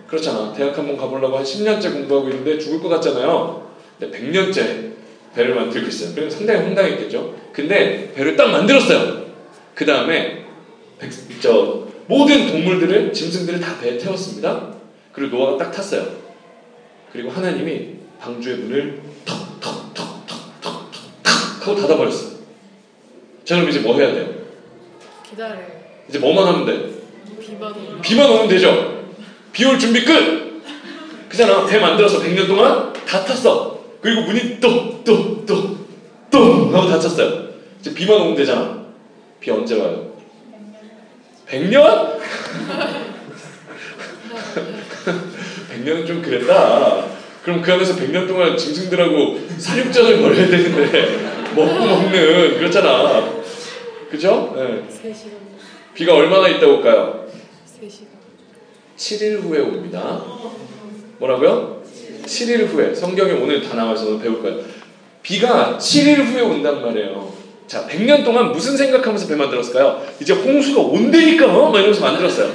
그렇잖아. 0.07 0.53
대학 0.53 0.77
한번 0.77 0.97
가보려고 0.97 1.37
한 1.37 1.45
10년째 1.45 1.93
공부하고 1.93 2.29
있는데 2.31 2.59
죽을 2.59 2.81
것 2.81 2.89
같잖아요. 2.89 3.71
근데 3.99 4.19
100년째 4.19 4.93
배를 5.35 5.55
만들고 5.55 5.89
있어요. 5.89 6.15
그럼 6.15 6.31
상당히 6.31 6.61
황당했겠죠. 6.61 7.35
근데 7.53 8.13
배를 8.15 8.37
딱 8.37 8.51
만들었어요. 8.51 9.27
그 9.75 9.85
다음에 9.85 10.47
저 11.41 11.87
모든 12.07 12.47
동물들을 12.47 13.13
짐승들을 13.13 13.61
다 13.61 13.79
배에 13.79 13.99
태웠습니다. 13.99 14.75
그리고 15.13 15.37
노아가 15.37 15.65
딱 15.65 15.71
탔어요. 15.71 16.07
그리고 17.13 17.31
하나님이 17.31 17.96
방주의 18.27 18.57
문을 18.57 19.01
턱턱턱턱턱턱 19.25 20.83
하고 21.63 21.77
닫아버렸어요. 21.81 22.37
자 23.45 23.55
그럼 23.55 23.71
이제 23.71 23.79
뭐 23.79 23.97
해야 23.97 24.13
돼요? 24.13 24.29
기다려. 25.31 25.55
이제 26.09 26.19
뭐만 26.19 26.45
하면 26.45 26.67
돼? 26.67 26.91
비만 27.41 27.73
오면. 27.73 28.01
비만 28.03 28.29
오면 28.29 28.49
되죠. 28.49 29.05
비 29.53 29.65
올 29.65 29.79
준비 29.79 30.05
끝. 30.05 30.61
그잖아. 31.29 31.67
배 31.67 31.79
만들어서 31.79 32.21
100년 32.21 32.49
동안 32.49 32.93
다 32.93 33.25
탔어. 33.25 33.79
그리고 34.01 34.23
문이 34.23 34.59
똥똥똥똥 34.59 36.75
하고 36.75 36.89
닫혔어요. 36.89 37.47
이제 37.79 37.95
비만 37.95 38.21
오면 38.23 38.35
되잖아. 38.35 38.87
비 39.39 39.53
언제 39.53 39.81
와요? 39.81 40.15
100년? 41.49 42.19
100년은 45.71 46.07
좀 46.09 46.21
그랬다. 46.23 47.16
그럼 47.47 47.63
그 47.63 47.73
안에서 47.73 47.95
100년 47.95 48.27
동안 48.27 48.57
짐승들하고 48.57 49.39
사육전을 49.57 50.21
벌여야 50.21 50.49
되는데 50.49 51.53
먹고 51.55 51.79
먹는 51.79 52.59
그렇잖아. 52.59 53.25
그죠? 54.11 54.53
네. 54.57 54.83
3시간. 54.89 55.31
비가 55.95 56.15
얼마나 56.17 56.49
있다 56.49 56.67
올까요? 56.67 57.25
3시간. 57.81 58.07
7일 58.97 59.43
후에 59.43 59.61
옵니다. 59.61 60.25
뭐라고요? 61.19 61.83
7일 62.25 62.67
후에. 62.67 62.93
성경에 62.93 63.35
오늘 63.35 63.63
다 63.63 63.77
나와 63.77 63.95
있어서 63.95 64.19
배울 64.19 64.43
거예요. 64.43 64.65
비가 65.23 65.79
7일 65.79 66.25
후에 66.25 66.41
온단 66.41 66.83
말이에요. 66.83 67.33
자, 67.69 67.87
100년 67.87 68.25
동안 68.25 68.51
무슨 68.51 68.77
생각하면서 68.77 69.29
배 69.29 69.37
만들었을까요? 69.37 70.05
이제 70.19 70.33
홍수가 70.33 70.81
온다니까! 70.81 71.47
막 71.47 71.77
이러면서 71.77 72.01
만들었어요. 72.01 72.53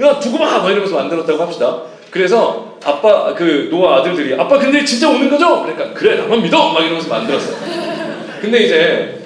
야, 0.00 0.18
두고 0.18 0.38
봐! 0.38 0.58
막 0.58 0.70
이러면서 0.70 0.96
만들었다고 0.96 1.40
합시다. 1.40 1.82
그래서 2.10 2.73
아빠, 2.84 3.32
그 3.34 3.68
노아 3.70 4.00
아들들이 4.00 4.34
아빠 4.34 4.58
근데 4.58 4.84
진짜 4.84 5.08
오는 5.08 5.30
거죠? 5.30 5.62
그러니까 5.62 5.94
그래, 5.94 6.16
나만 6.16 6.42
믿어! 6.42 6.72
막 6.72 6.80
이러면서 6.80 7.08
만들었어요. 7.08 7.56
근데 8.40 8.64
이제 8.64 9.24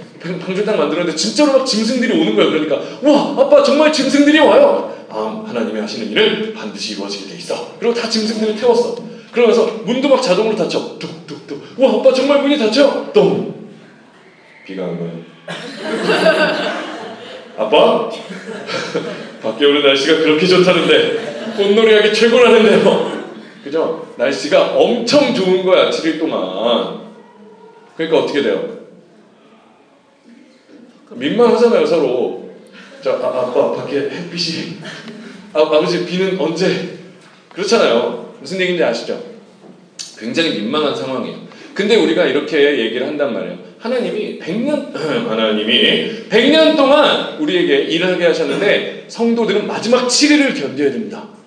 딱 0.64 0.76
만들었는데 0.76 1.16
진짜로 1.16 1.58
막 1.58 1.64
짐승들이 1.64 2.20
오는 2.20 2.34
거예요. 2.36 2.50
그러니까 2.50 2.76
와, 3.02 3.36
아빠 3.44 3.62
정말 3.62 3.92
짐승들이 3.92 4.38
와요. 4.40 4.94
아, 5.08 5.44
하나님이 5.46 5.80
하시는 5.80 6.10
일은 6.10 6.52
반드시 6.54 6.94
이루어지게 6.94 7.30
돼 7.30 7.36
있어. 7.38 7.74
그리고 7.78 7.94
다 7.94 8.08
짐승들을 8.08 8.56
태웠어. 8.56 8.96
그러면서 9.32 9.66
문도 9.84 10.08
막 10.08 10.20
자동으로 10.22 10.56
닫혀. 10.56 10.98
뚝뚝뚝. 10.98 11.74
와, 11.78 11.94
아빠 11.94 12.12
정말 12.12 12.42
문이 12.42 12.58
닫혀. 12.58 13.10
똥. 13.12 13.54
비가 14.66 14.82
온 14.84 14.98
거예요. 14.98 15.12
아빠? 17.56 18.10
밖에 19.42 19.66
오는 19.66 19.82
날씨가 19.82 20.18
그렇게 20.18 20.46
좋다는데 20.46 21.54
꽃놀이 21.56 21.94
하기 21.94 22.14
최고라는데요. 22.14 23.17
그죠? 23.68 24.14
날씨가 24.16 24.76
엄청 24.76 25.34
좋은 25.34 25.62
거야, 25.62 25.90
7일 25.90 26.18
동안. 26.18 27.00
그러니까 27.96 28.20
어떻게 28.20 28.42
돼요? 28.42 28.78
민망하잖아요, 31.10 31.84
서로. 31.84 32.50
자, 33.02 33.12
아, 33.12 33.26
아빠, 33.26 33.72
밖에 33.72 33.96
햇빛이. 33.96 34.78
아, 35.52 35.60
아버지, 35.60 36.06
비는 36.06 36.40
언제? 36.40 36.98
그렇잖아요. 37.52 38.36
무슨 38.40 38.58
얘기인지 38.60 38.82
아시죠? 38.82 39.22
굉장히 40.18 40.60
민망한 40.60 40.94
상황이에요. 40.96 41.36
근데 41.74 41.96
우리가 41.96 42.24
이렇게 42.24 42.78
얘기를 42.78 43.06
한단 43.06 43.34
말이에요. 43.34 43.58
하나님이 43.78 44.38
100년, 44.38 44.92
하나님이 45.28 46.28
100년 46.28 46.74
동안 46.76 47.36
우리에게 47.38 47.82
일하게 47.82 48.26
하셨는데 48.26 49.04
성도들은 49.08 49.66
마지막 49.66 50.08
7일을 50.08 50.58
견뎌야 50.58 50.90
됩니다. 50.90 51.37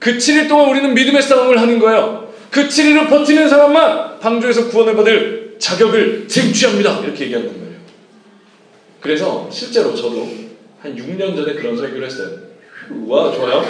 그 0.00 0.16
7일 0.16 0.48
동안 0.48 0.70
우리는 0.70 0.94
믿음의 0.94 1.22
싸움을 1.22 1.60
하는 1.60 1.78
거예요. 1.78 2.32
그 2.50 2.66
7일을 2.66 3.08
버티는 3.08 3.48
사람만 3.48 4.18
방주에서 4.18 4.68
구원을 4.68 4.96
받을 4.96 5.56
자격을 5.58 6.26
쟁취합니다. 6.26 7.00
이렇게 7.00 7.26
얘기한단 7.26 7.52
말이에요. 7.52 7.78
그래서 9.00 9.48
실제로 9.52 9.94
저도 9.94 10.26
한 10.82 10.96
6년 10.96 11.36
전에 11.36 11.54
그런 11.54 11.76
설교를 11.76 12.06
했어요. 12.06 12.30
와, 13.06 13.30
좋아요. 13.30 13.64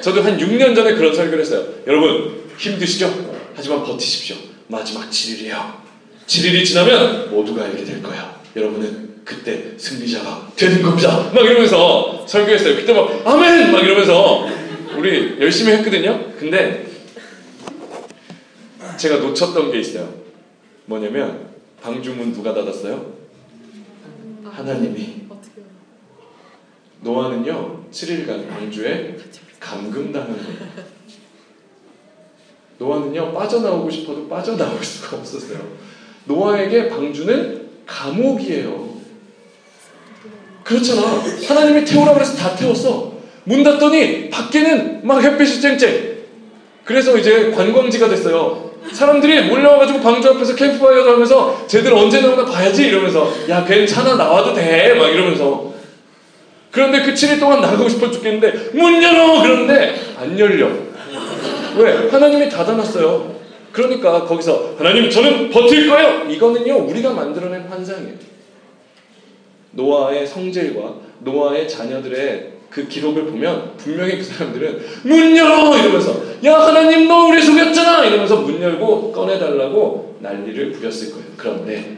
저도 0.00 0.22
한 0.22 0.38
6년 0.38 0.74
전에 0.74 0.94
그런 0.94 1.14
설교를 1.14 1.40
했어요. 1.40 1.66
여러분, 1.86 2.40
힘드시죠? 2.56 3.34
하지만 3.54 3.84
버티십시오. 3.84 4.36
마지막 4.68 5.08
7일이에요. 5.10 5.74
7일이 6.26 6.64
지나면 6.64 7.30
모두가 7.30 7.64
알게 7.64 7.84
될 7.84 8.02
거야. 8.02 8.40
여러분은 8.56 9.06
그때 9.24 9.72
승리자가 9.76 10.52
되는 10.56 10.82
겁니다. 10.82 11.30
막 11.34 11.44
이러면서 11.44 12.24
설교했어요. 12.26 12.76
그때 12.76 12.92
막 12.92 13.22
아멘! 13.24 13.72
막 13.72 13.84
이러면서 13.84 14.48
우리 14.98 15.40
열심히 15.40 15.72
했거든요. 15.72 16.32
근데 16.38 16.86
제가 18.96 19.18
놓쳤던 19.18 19.72
게 19.72 19.80
있어요. 19.80 20.12
뭐냐면 20.86 21.50
방주문 21.82 22.32
누가 22.32 22.54
닫았어요? 22.54 23.14
하나님이. 24.44 25.26
노아는요 27.00 27.84
7일간 27.92 28.48
방주에 28.48 29.16
감금당한 29.60 30.36
거예요. 30.36 30.86
노아는요 32.78 33.32
빠져나오고 33.32 33.90
싶어도 33.90 34.28
빠져나올 34.28 34.82
수가 34.82 35.18
없었어요. 35.18 35.76
노아에게 36.24 36.88
방주는 36.88 37.68
감옥이에요. 37.86 38.96
그렇잖아. 40.64 41.02
하나님이 41.46 41.84
태우라 41.84 42.14
그래서 42.14 42.36
다 42.36 42.56
태웠어. 42.56 43.15
문 43.46 43.62
닫더니 43.62 44.28
밖에는 44.28 45.00
막 45.06 45.22
햇빛이 45.22 45.60
쨍쨍. 45.60 46.16
그래서 46.84 47.16
이제 47.16 47.50
관광지가 47.50 48.08
됐어요. 48.08 48.70
사람들이 48.92 49.42
몰려와가지고 49.48 50.00
방주 50.00 50.28
앞에서 50.30 50.54
캠프파이어도 50.54 51.10
하면서 51.12 51.66
쟤들 51.66 51.92
언제 51.92 52.20
나오나 52.20 52.44
봐야지 52.44 52.86
이러면서 52.86 53.32
야 53.48 53.64
괜찮아 53.64 54.14
나와도 54.14 54.54
돼 54.54 54.94
막 54.96 55.08
이러면서 55.08 55.72
그런데 56.70 57.02
그 57.02 57.12
7일 57.12 57.40
동안 57.40 57.60
나가고 57.60 57.88
싶어 57.88 58.08
죽겠는데 58.10 58.70
문 58.74 59.02
열어 59.02 59.42
그러는데 59.42 59.94
안 60.16 60.38
열려 60.38 60.68
왜? 61.76 62.08
하나님이 62.08 62.48
닫아놨어요 62.48 63.34
그러니까 63.72 64.24
거기서 64.24 64.74
하나님 64.78 65.10
저는 65.10 65.50
버틸 65.50 65.88
거예요 65.88 66.30
이거는요 66.30 66.76
우리가 66.86 67.10
만들어낸 67.12 67.62
환상이에요 67.62 68.14
노아의 69.72 70.24
성질과 70.26 70.94
노아의 71.20 71.68
자녀들의 71.68 72.52
그 72.70 72.86
기록을 72.88 73.24
보면 73.26 73.76
분명히 73.76 74.18
그 74.18 74.24
사람들은 74.24 74.84
문 75.04 75.36
열어! 75.36 75.76
이러면서 75.78 76.20
야 76.44 76.58
하나님 76.58 77.08
너 77.08 77.26
우리 77.26 77.40
속였잖아! 77.42 78.04
이러면서 78.06 78.40
문 78.42 78.60
열고 78.60 79.12
꺼내달라고 79.12 80.18
난리를 80.20 80.72
부렸을 80.72 81.12
거예요. 81.12 81.26
그런데 81.36 81.96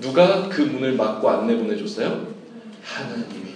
누가 0.00 0.48
그 0.48 0.62
문을 0.62 0.92
막고 0.92 1.28
안 1.28 1.46
내 1.46 1.56
보내줬어요? 1.56 2.26
하나님이. 2.82 3.52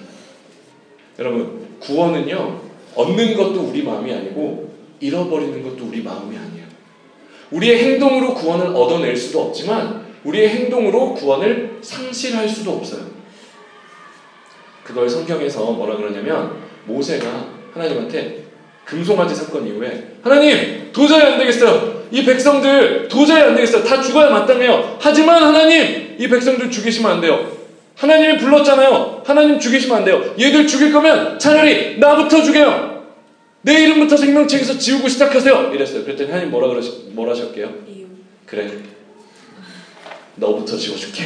여러분 1.18 1.66
구원은요 1.81 2.61
얻는 2.94 3.37
것도 3.37 3.61
우리 3.68 3.83
마음이 3.83 4.12
아니고 4.12 4.75
잃어버리는 5.01 5.62
것도 5.62 5.87
우리 5.87 6.03
마음이 6.03 6.37
아니에요. 6.37 6.66
우리의 7.51 7.79
행동으로 7.79 8.35
구원을 8.35 8.66
얻어낼 8.68 9.16
수도 9.16 9.42
없지만 9.42 10.05
우리의 10.25 10.49
행동으로 10.49 11.14
구원을 11.14 11.79
상실할 11.81 12.49
수도 12.49 12.72
없어요 12.72 13.15
그걸 14.87 15.09
성경에서 15.09 15.72
뭐라 15.72 15.96
그러냐면 15.96 16.53
모세가 16.85 17.27
하나님한테 17.75 18.44
금송아지 18.85 19.35
사건 19.35 19.66
이후에 19.66 20.18
하나님 20.22 20.92
도저히 20.92 21.22
안 21.22 21.38
되겠어요. 21.38 22.07
이 22.12 22.25
백성들 22.25 23.09
도저히 23.09 23.42
안 23.42 23.55
되겠어요. 23.57 23.83
다 23.83 24.01
죽어야 24.01 24.31
마땅해요. 24.31 24.99
하지만 25.01 25.42
하나님 25.42 26.14
이 26.16 26.29
백성들 26.29 26.70
죽이시면 26.70 27.11
안 27.11 27.20
돼요. 27.20 27.51
하나님이 27.96 28.38
불렀잖아요. 28.38 29.22
하나님 29.27 29.59
죽이시면 29.59 29.99
안 29.99 30.05
돼요. 30.05 30.22
얘들 30.38 30.68
죽일 30.68 30.92
거면 30.92 31.40
차라리 31.40 31.99
나부터 31.99 32.42
죽여요. 32.44 33.05
내 33.62 33.83
이름부터 33.83 34.16
생명책에서 34.16 34.79
지우고 34.79 35.09
시작하세요. 35.09 35.72
이랬어요. 35.75 36.05
그랬더니 36.05 36.31
하나님 36.31 36.53
뭐라 36.53 36.68
그러시, 36.68 37.09
뭐라 37.11 37.33
하셨게요? 37.33 37.75
그래. 38.46 38.70
너부터 40.37 40.77
지워줄게. 40.77 41.25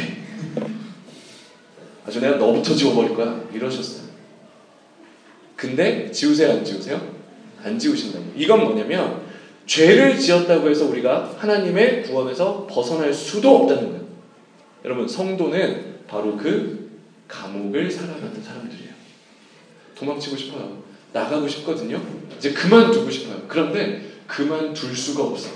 아주 2.10 2.20
내가 2.20 2.36
너부터 2.38 2.74
지워버릴 2.74 3.14
거야. 3.14 3.40
이러셨어요. 3.54 4.10
근데 5.54 6.10
지우세요, 6.10 6.50
안 6.50 6.64
지우세요? 6.64 7.00
안 7.62 7.78
지우신다고. 7.78 8.24
이건 8.36 8.64
뭐냐면 8.64 9.22
죄를 9.64 10.18
지었다고 10.18 10.68
해서 10.68 10.86
우리가 10.86 11.36
하나님의 11.38 12.02
구원에서 12.02 12.66
벗어날 12.68 13.14
수도 13.14 13.58
없다는 13.58 13.90
거예요. 13.90 14.04
여러분, 14.84 15.06
성도는 15.06 16.00
바로 16.08 16.36
그 16.36 16.90
감옥을 17.28 17.88
살아가는 17.88 18.42
사람들이에요. 18.42 18.90
도망치고 19.94 20.36
싶어요. 20.36 20.82
나가고 21.12 21.46
싶거든요. 21.46 22.02
이제 22.38 22.52
그만두고 22.52 23.08
싶어요. 23.08 23.42
그런데 23.46 24.02
그만둘 24.26 24.96
수가 24.96 25.22
없어요. 25.24 25.52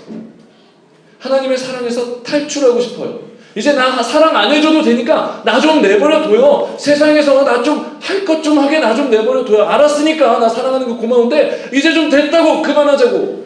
하나님의 1.19 1.57
사랑에서 1.57 2.23
탈출하고 2.23 2.79
싶어요. 2.79 3.24
이제 3.55 3.73
나 3.73 4.03
사랑 4.03 4.35
안 4.35 4.51
해줘도 4.51 4.81
되니까 4.81 5.41
나 5.45 5.59
좀 5.61 5.81
내버려둬요. 5.81 6.75
세상에서 6.77 7.43
나 7.45 7.63
좀 7.63 7.97
할 8.01 8.25
것 8.25 8.41
좀 8.43 8.59
하게 8.59 8.79
나 8.79 8.93
좀 8.95 9.09
내버려둬요. 9.09 9.63
알았으니까 9.63 10.39
나 10.39 10.49
사랑하는 10.49 10.87
거 10.89 10.97
고마운데 10.97 11.69
이제 11.73 11.93
좀 11.93 12.09
됐다고 12.09 12.61
그만하자고. 12.61 13.45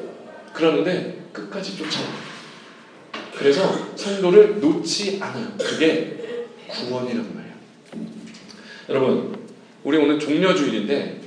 그러는데 0.54 1.20
끝까지 1.32 1.78
쫓아와. 1.78 2.06
그래서 3.38 3.72
성도를 3.96 4.60
놓지 4.60 5.20
않아요. 5.22 5.48
그게 5.58 6.18
구원이란 6.68 7.26
말이에요. 7.36 8.10
여러분, 8.90 9.38
우리 9.84 9.98
오늘 9.98 10.20
종려주일인데 10.20 11.22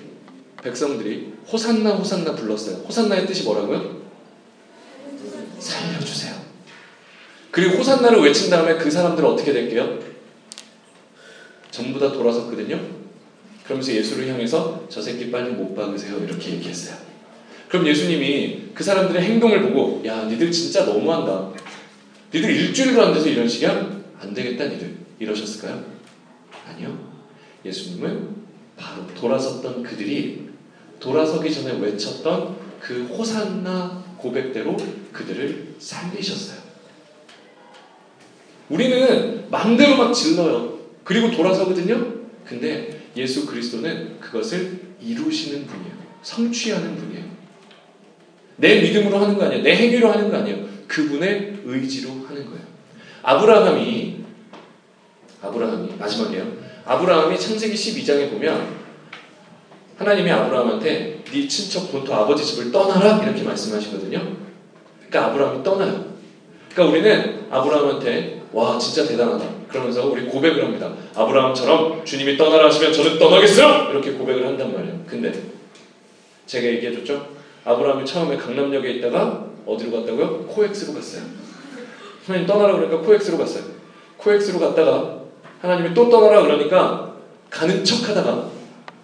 백성들이 0.63 1.33
호산나 1.51 1.91
호산나 1.93 2.35
불렀어요. 2.35 2.77
호산나의 2.87 3.27
뜻이 3.27 3.45
뭐라고요? 3.45 4.03
살려주세요. 5.59 6.35
그리고 7.53 7.77
호산나를 7.77 8.23
외친 8.23 8.49
다음에 8.49 8.77
그 8.77 8.91
사람들은 8.91 9.29
어떻게 9.29 9.53
될게요? 9.53 9.99
전부 11.71 12.01
다 12.01 12.11
돌아섰거든요. 12.11 12.81
그러면서 13.65 13.93
예수를 13.93 14.27
향해서 14.27 14.87
저 14.89 15.03
새끼 15.03 15.31
빨리 15.31 15.51
못 15.51 15.75
박으세요. 15.75 16.19
이렇게 16.25 16.53
얘기했어요. 16.53 16.97
그럼 17.69 17.87
예수님이 17.87 18.71
그 18.75 18.83
사람들의 18.83 19.23
행동을 19.23 19.63
보고 19.63 20.03
야 20.07 20.25
니들 20.25 20.51
진짜 20.51 20.87
너무한다. 20.87 21.51
니들 22.35 22.51
일주일도 22.51 23.03
안 23.03 23.13
돼서 23.13 23.29
이런 23.29 23.47
식이야? 23.47 24.03
안 24.19 24.33
되겠다 24.33 24.65
니들. 24.65 24.97
이러셨을까요? 25.19 25.85
아니요. 26.67 26.99
예수님은 27.67 28.29
바로 28.79 29.07
돌아섰던 29.15 29.83
그들이 29.83 30.49
돌아서기 30.99 31.53
전에 31.53 31.79
외쳤던 31.79 32.57
그 32.81 33.05
호산나 33.05 34.03
고백대로 34.17 34.75
그들을 35.13 35.75
살리셨어요. 35.79 36.62
우리는 38.69 39.45
마음대로 39.51 39.97
막 39.97 40.13
질러요. 40.13 40.79
그리고 41.05 41.31
돌아서거든요. 41.31 42.23
근데 42.45 43.03
예수 43.17 43.47
그리스도는 43.47 44.21
그것을 44.21 44.81
이루시는 45.01 45.67
분이에요. 45.67 45.93
성취하는 46.23 46.97
분이에요. 46.97 47.25
내 48.57 48.81
믿음으로 48.81 49.19
하는 49.19 49.37
거 49.37 49.45
아니에요. 49.45 49.63
내 49.63 49.75
행위로 49.77 50.11
하는 50.11 50.31
거 50.31 50.39
아니에요. 50.39 50.67
그분의 50.87 51.63
의지로 51.65 52.11
하는 52.11 52.47
거예요. 52.47 52.63
아브라함이 53.23 54.23
아브라함이 55.43 55.95
마지막이에요. 55.99 56.53
아브라함이 56.85 57.39
창세기 57.39 57.75
12장에 57.75 58.31
보면 58.31 58.83
하나님이 59.97 60.31
아브라함한테 60.31 61.23
네 61.25 61.49
친척 61.49 61.91
본토 61.91 62.15
아버지 62.15 62.45
집을 62.45 62.71
떠나라 62.71 63.23
이렇게 63.23 63.43
말씀하시거든요. 63.43 64.37
그러니까 65.09 65.31
아브라함이 65.31 65.63
떠나요. 65.65 66.12
그러니까 66.75 66.85
우리는 66.85 67.47
아브라함한테 67.51 68.43
와 68.53 68.79
진짜 68.79 69.07
대단하다. 69.07 69.45
그러면서 69.69 70.07
우리 70.07 70.25
고백을 70.25 70.65
합니다. 70.65 70.93
아브라함처럼 71.15 72.05
주님이 72.05 72.37
떠나라 72.37 72.67
하시면 72.67 72.93
저는 72.93 73.19
떠나겠어요. 73.19 73.91
이렇게 73.91 74.13
고백을 74.13 74.47
한단 74.47 74.73
말이에요. 74.73 75.01
근데 75.07 75.33
제가 76.47 76.67
얘기해줬죠. 76.67 77.27
아브라함이 77.65 78.05
처음에 78.05 78.37
강남역에 78.37 78.91
있다가 78.95 79.47
어디로 79.67 79.93
갔다고요? 79.93 80.47
코엑스로 80.47 80.95
갔어요. 80.95 81.23
하나님 82.27 82.47
떠나라 82.47 82.75
그러니까 82.75 82.99
코엑스로 82.99 83.39
갔어요. 83.39 83.65
코엑스로 84.17 84.59
갔다가 84.59 85.21
하나님이 85.61 85.95
또 85.95 86.09
떠나라 86.11 86.43
그러니까 86.43 87.15
가는 87.51 87.85
척하다가 87.85 88.51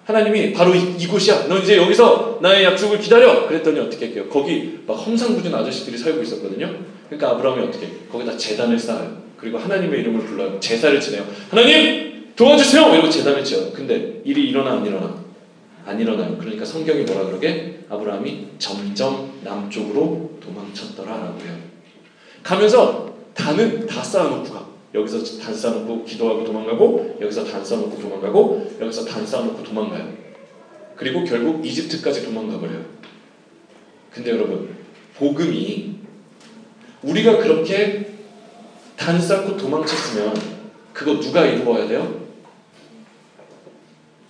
하나님이 0.09 0.55
바로 0.55 0.75
이, 0.75 1.07
곳이야. 1.07 1.49
너 1.49 1.59
이제 1.59 1.77
여기서 1.77 2.39
나의 2.41 2.65
약속을 2.65 2.99
기다려. 2.99 3.47
그랬더니 3.47 3.79
어떻게 3.79 4.07
할게요? 4.07 4.27
거기 4.31 4.79
막 4.87 4.95
험상궂은 4.95 5.55
아저씨들이 5.55 5.99
살고 5.99 6.23
있었거든요. 6.23 6.75
그러니까 7.11 7.33
아브라함이 7.33 7.65
어떻게? 7.65 7.87
해? 7.87 7.91
거기다 8.11 8.35
재단을 8.39 8.79
쌓아요. 8.79 9.19
그리고 9.37 9.59
하나님의 9.59 10.01
이름을 10.01 10.25
불러요. 10.25 10.59
제사를 10.61 10.99
지내요. 10.99 11.27
하나님 11.51 12.33
도와주세요. 12.35 12.95
이러고 12.95 13.11
재단을 13.11 13.45
지어요. 13.45 13.71
근데 13.73 14.23
일이 14.25 14.49
일어나 14.49 14.73
안 14.73 14.87
일어나? 14.87 15.15
안 15.85 16.01
일어나요. 16.01 16.39
그러니까 16.39 16.65
성경이 16.65 17.03
뭐라 17.03 17.27
그러게? 17.27 17.81
아브라함이 17.91 18.47
점점 18.59 19.41
남쪽으로 19.45 20.39
도망쳤더라라고 20.43 21.39
해요. 21.41 21.55
가면서 22.43 23.15
단은 23.35 23.87
다 23.87 24.03
쌓아놓고 24.03 24.55
가. 24.55 24.58
여기서 24.95 25.39
단 25.39 25.55
쌓아놓고 25.55 26.05
기도하고 26.05 26.45
도망가고 26.45 27.19
여기서 27.21 27.45
단 27.45 27.65
쌓아놓고 27.65 27.99
도망가고 28.01 28.77
여기서 28.81 29.05
단 29.05 29.27
쌓아놓고 29.27 29.63
도망가요. 29.63 30.13
그리고 30.97 31.25
결국 31.25 31.65
이집트까지 31.65 32.25
도망가 32.25 32.59
버려요. 32.59 32.85
근데 34.11 34.31
여러분 34.31 34.77
복음이 35.17 35.99
우리가 37.03 37.39
그렇게 37.39 38.09
단 38.97 39.21
쌓고 39.21 39.57
도망쳤으면 39.57 40.35
그거 40.93 41.21
누가 41.21 41.47
이루어야 41.47 41.87
돼요? 41.87 42.27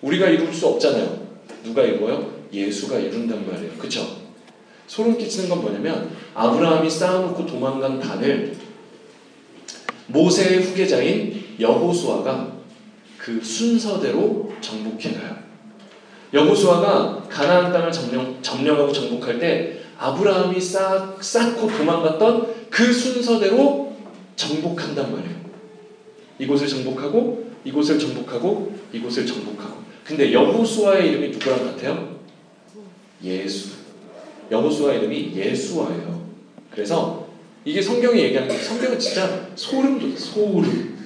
우리가 0.02 0.28
이룰 0.28 0.52
수 0.52 0.66
없잖아요. 0.66 1.26
누가 1.64 1.82
이루어요? 1.82 2.38
예수가 2.52 2.98
이룬단 2.98 3.46
말이에요. 3.46 3.72
그쵸? 3.78 4.06
소름 4.86 5.16
끼치는 5.16 5.48
건 5.48 5.62
뭐냐면 5.62 6.10
아브라함이 6.34 6.88
쌓아놓고 6.88 7.46
도망간 7.46 7.98
단을 7.98 8.56
모세의 10.08 10.62
후계자인 10.62 11.56
여호수아가 11.58 12.58
그 13.18 13.42
순서대로 13.42 14.52
정복해가요. 14.60 15.36
여호수아가 16.32 17.26
가나안 17.28 17.72
땅을 17.72 17.90
점령, 17.90 18.42
점령하고 18.42 18.92
정복할 18.92 19.38
때 19.38 19.80
아브라함이 19.98 20.60
쌓, 20.60 21.16
쌓고 21.20 21.68
도망갔던 21.68 22.68
그 22.70 22.92
순서대로 22.92 23.96
정복한단 24.36 25.12
말이에요. 25.12 25.38
이곳을 26.38 26.68
정복하고 26.68 27.48
이곳을 27.64 27.98
정복하고 27.98 28.72
이곳을 28.92 29.26
정복하고. 29.26 29.78
근데 30.04 30.32
여호수아의 30.32 31.08
이름이 31.08 31.28
누구랑 31.30 31.64
같아요? 31.64 32.18
예수. 33.22 33.70
여호수아 34.50 34.94
이름이 34.94 35.32
예수아예요. 35.34 36.28
그래서 36.70 37.27
이게 37.68 37.82
성경이 37.82 38.18
얘기하는 38.18 38.48
게 38.48 38.62
성경은 38.62 38.98
진짜 38.98 39.46
소름 39.54 39.98
돋아 39.98 40.12
소름. 40.16 40.96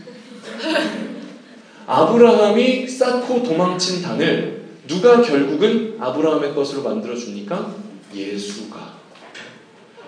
아브라함이 1.88 2.86
쌓고 2.86 3.42
도망친 3.42 4.00
단을 4.00 4.62
누가 4.86 5.20
결국은 5.20 5.96
아브라함의 5.98 6.54
것으로 6.54 6.84
만들어 6.84 7.16
줍니까? 7.16 7.74
예수가. 8.14 8.92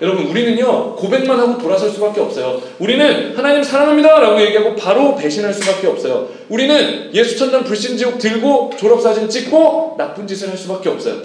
여러분 0.00 0.26
우리는요 0.26 0.94
고백만 0.94 1.40
하고 1.40 1.58
돌아설 1.58 1.90
수밖에 1.90 2.20
없어요. 2.20 2.62
우리는 2.78 3.36
하나님 3.36 3.64
사랑합니다라고 3.64 4.40
얘기하고 4.42 4.76
바로 4.76 5.16
배신할 5.16 5.52
수밖에 5.52 5.88
없어요. 5.88 6.28
우리는 6.48 7.12
예수 7.12 7.36
천당 7.36 7.64
불신지옥 7.64 8.20
들고 8.20 8.70
졸업 8.78 9.02
사진 9.02 9.28
찍고 9.28 9.96
나쁜 9.98 10.24
짓을 10.24 10.50
할 10.50 10.56
수밖에 10.56 10.88
없어요. 10.88 11.20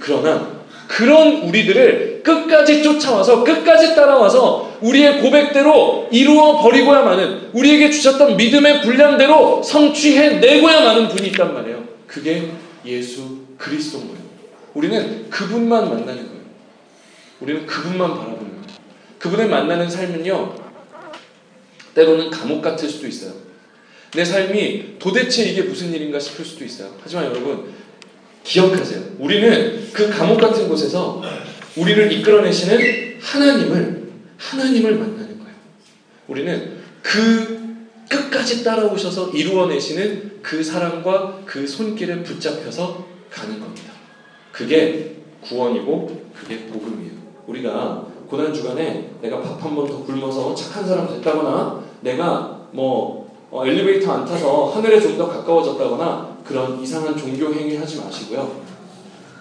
그러나 0.00 0.63
그런 0.94 1.42
우리들을 1.42 2.22
끝까지 2.22 2.80
쫓아와서 2.80 3.42
끝까지 3.42 3.96
따라와서 3.96 4.78
우리의 4.80 5.20
고백대로 5.20 6.08
이루어 6.12 6.62
버리고야만은 6.62 7.50
우리에게 7.52 7.90
주셨던 7.90 8.36
믿음의 8.36 8.82
분량대로 8.82 9.60
성취해 9.60 10.38
내고야만은 10.38 11.08
분이 11.08 11.30
있단 11.30 11.52
말이에요. 11.52 11.82
그게 12.06 12.48
예수 12.86 13.40
그리스도인 13.58 14.06
거예요. 14.06 14.22
우리는 14.74 15.28
그분만 15.30 15.88
만나는 15.88 16.28
거예요. 16.28 16.42
우리는 17.40 17.66
그분만 17.66 18.10
바라보는 18.10 18.38
거예요. 18.38 18.62
그분을 19.18 19.48
만나는 19.48 19.90
삶은요, 19.90 20.54
때로는 21.96 22.30
감옥 22.30 22.62
같을 22.62 22.88
수도 22.88 23.08
있어요. 23.08 23.32
내 24.12 24.24
삶이 24.24 24.94
도대체 25.00 25.42
이게 25.42 25.62
무슨 25.62 25.92
일인가 25.92 26.20
싶을 26.20 26.44
수도 26.44 26.64
있어요. 26.64 26.94
하지만 27.02 27.24
여러분, 27.24 27.74
기억하세요. 28.44 29.02
우리는 29.18 29.88
그 29.92 30.08
감옥 30.10 30.38
같은 30.40 30.68
곳에서 30.68 31.22
우리를 31.76 32.12
이끌어내시는 32.12 33.18
하나님을 33.20 34.10
하나님을 34.38 34.92
만나는 34.96 35.38
거예요. 35.38 35.54
우리는 36.28 36.78
그 37.02 37.64
끝까지 38.08 38.62
따라오셔서 38.62 39.30
이루어내시는 39.30 40.40
그 40.42 40.62
사랑과 40.62 41.40
그 41.46 41.66
손길에 41.66 42.22
붙잡혀서 42.22 43.06
가는 43.30 43.58
겁니다. 43.58 43.92
그게 44.52 45.16
구원이고 45.40 46.22
그게 46.34 46.66
복음이에요. 46.66 47.12
우리가 47.46 48.06
고난 48.28 48.52
주간에 48.52 49.10
내가 49.20 49.40
밥 49.40 49.60
한 49.62 49.74
번 49.74 49.86
더 49.86 49.98
굶어서 50.04 50.54
착한 50.54 50.86
사람 50.86 51.08
됐다거나 51.08 51.82
내가 52.02 52.68
뭐 52.72 53.24
어, 53.50 53.64
엘리베이터 53.66 54.12
안 54.12 54.24
타서 54.24 54.66
하늘에 54.66 55.00
좀 55.00 55.16
더 55.16 55.28
가까워졌다거나 55.28 56.33
그런 56.44 56.80
이상한 56.80 57.16
종교 57.16 57.52
행위 57.52 57.76
하지 57.76 58.00
마시고요. 58.00 58.62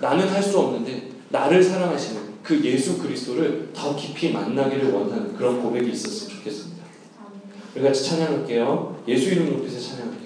나는 0.01 0.28
할 0.28 0.41
수 0.41 0.60
없는데 0.60 1.10
나를 1.30 1.62
사랑하시는 1.64 2.22
그 2.43 2.62
예수 2.64 2.97
그리스도를 2.99 3.70
더 3.74 3.95
깊이 3.95 4.32
만나기를 4.32 4.91
원하는 4.91 5.36
그런 5.36 5.62
고백이 5.62 5.91
있었으면 5.91 6.38
좋겠습니다. 6.38 6.84
우리 7.76 7.84
같이 7.84 8.10
찬양할게요. 8.10 9.04
예수 9.08 9.30
이름 9.30 9.49
높이서 9.58 9.80
찬양할게요. 9.80 10.24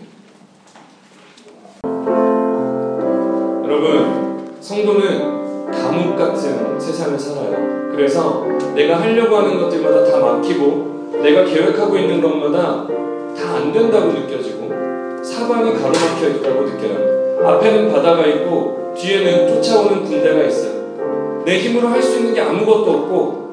여러분, 3.64 4.58
성도는 4.62 5.72
감옥 5.72 6.16
같은 6.18 6.80
세상을 6.80 7.18
살아요. 7.20 7.92
그래서 7.92 8.46
내가 8.76 9.02
하려고 9.02 9.38
하는 9.38 9.60
것들마다 9.60 10.04
다 10.10 10.20
막히고 10.20 11.20
내가 11.24 11.44
계획하고 11.46 11.98
있는 11.98 12.22
것마다 12.22 12.88
다 12.88 13.58
안 13.58 13.72
된다고 13.72 14.12
느껴지고 14.12 14.68
사방이 15.28 15.74
가로막혀 15.74 16.30
있다고 16.30 16.62
느껴요. 16.62 17.46
앞에는 17.46 17.92
바다가 17.92 18.26
있고 18.26 18.94
뒤에는 18.98 19.48
쫓아오는 19.48 20.04
군대가 20.04 20.44
있어요. 20.44 21.44
내 21.46 21.60
힘으로 21.60 21.90
할 21.90 22.02
수 22.02 22.18
있는 22.20 22.34
게 22.34 22.42
아무것도 22.42 22.92
없고 22.92 23.48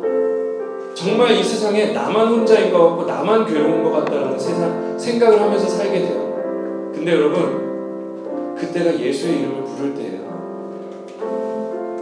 정말 0.95 1.33
이 1.33 1.43
세상에 1.43 1.87
나만 1.93 2.29
혼자인 2.29 2.73
것 2.73 2.91
같고 2.91 3.05
나만 3.05 3.45
괴로운 3.47 3.83
것 3.83 3.91
같다는 3.91 4.39
세상 4.39 4.97
생각을 4.97 5.41
하면서 5.41 5.69
살게 5.69 5.99
돼요. 6.01 6.93
근데 6.95 7.13
여러분 7.13 8.55
그때가 8.57 8.99
예수의 8.99 9.41
이름을 9.41 9.65
부를 9.65 9.95
때예요. 9.95 10.25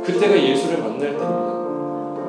그때가 0.04 0.36
예수를 0.36 0.78
만날 0.78 1.00
때입니다. 1.00 1.52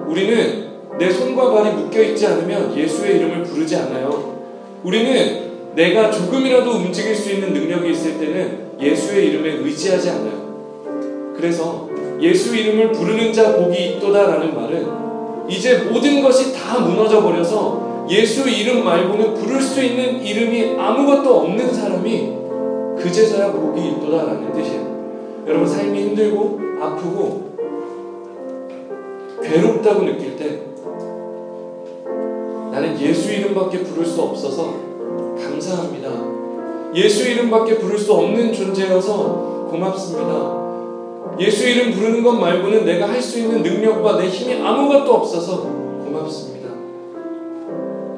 우리는 0.07 0.69
내 0.97 1.09
손과 1.09 1.51
발이 1.51 1.71
묶여 1.75 2.01
있지 2.01 2.25
않으면 2.27 2.75
예수의 2.75 3.17
이름을 3.17 3.43
부르지 3.43 3.75
않아요. 3.75 4.33
우리는 4.83 5.42
내가 5.75 6.11
조금이라도 6.11 6.71
움직일 6.71 7.15
수 7.15 7.31
있는 7.31 7.53
능력이 7.53 7.91
있을 7.91 8.19
때는 8.19 8.73
예수의 8.79 9.27
이름에 9.27 9.53
의지하지 9.53 10.09
않아요. 10.09 11.33
그래서 11.35 11.89
예수 12.21 12.55
이름을 12.55 12.91
부르는 12.91 13.33
자 13.33 13.55
복이 13.55 13.95
있도다라는 13.97 14.55
말은 14.55 15.49
이제 15.49 15.79
모든 15.89 16.21
것이 16.21 16.53
다 16.53 16.79
무너져 16.79 17.21
버려서 17.21 18.07
예수 18.09 18.47
이름 18.47 18.83
말고는 18.83 19.33
부를 19.33 19.61
수 19.61 19.83
있는 19.83 20.21
이름이 20.21 20.75
아무것도 20.77 21.37
없는 21.41 21.73
사람이 21.73 22.33
그제서야 22.97 23.51
복이 23.51 23.81
있도다라는 23.89 24.53
뜻이에요. 24.53 25.43
여러분 25.47 25.67
삶이 25.67 25.99
힘들고 25.99 26.59
아프고 26.81 27.53
괴롭다고 29.41 30.03
느낄 30.03 30.37
때 30.37 30.61
나는 32.71 32.99
예수 32.99 33.31
이름밖에 33.33 33.79
부를 33.79 34.05
수 34.05 34.21
없어서 34.21 34.92
감사합니다. 35.43 36.09
예수 36.95 37.27
이름밖에 37.29 37.77
부를 37.77 37.97
수 37.97 38.13
없는 38.13 38.53
존재여서 38.53 39.67
고맙습니다. 39.69 40.63
예수 41.39 41.67
이름 41.67 41.91
부르는 41.91 42.23
것 42.23 42.33
말고는 42.33 42.85
내가 42.85 43.09
할 43.09 43.21
수 43.21 43.39
있는 43.39 43.63
능력과 43.63 44.19
내 44.19 44.27
힘이 44.27 44.61
아무것도 44.61 45.11
없어서 45.13 45.61
고맙습니다. 46.05 46.69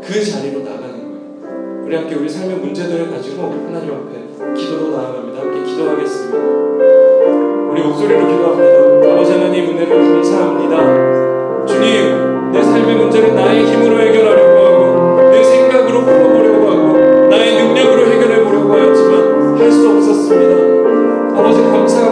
그 0.02 0.24
자리로 0.24 0.60
나가는 0.60 0.82
거예요. 0.82 1.84
우리 1.86 1.96
함께 1.96 2.16
우리 2.16 2.28
삶의 2.28 2.58
문제들을 2.58 3.12
가지고 3.12 3.44
하나님 3.44 3.92
앞에 3.94 4.54
기도로 4.56 4.98
나아갑니다. 4.98 5.42
함께 5.42 5.72
기도하겠습니다. 5.72 6.38
우리 7.72 7.82
목소리로 7.84 8.28
기도합니다. 8.28 9.14
아버지 9.14 9.32
하나님 9.32 9.70
은혜를 9.70 9.90
감사합니다. 9.90 11.66
주님, 11.66 12.52
내 12.52 12.62
삶의 12.62 12.96
문제를 12.96 13.36
나의 13.36 13.66
힘으로 13.66 14.00
해결하려고 14.02 14.55
나의 17.36 17.54
능력으로 17.54 18.06
해결해 18.08 18.44
보려고 18.44 18.74
하였지만 18.74 19.58
할 19.60 19.72
수 19.72 19.90
없었습니다. 19.90 21.38
아버지 21.38 21.62
감사 21.64 22.05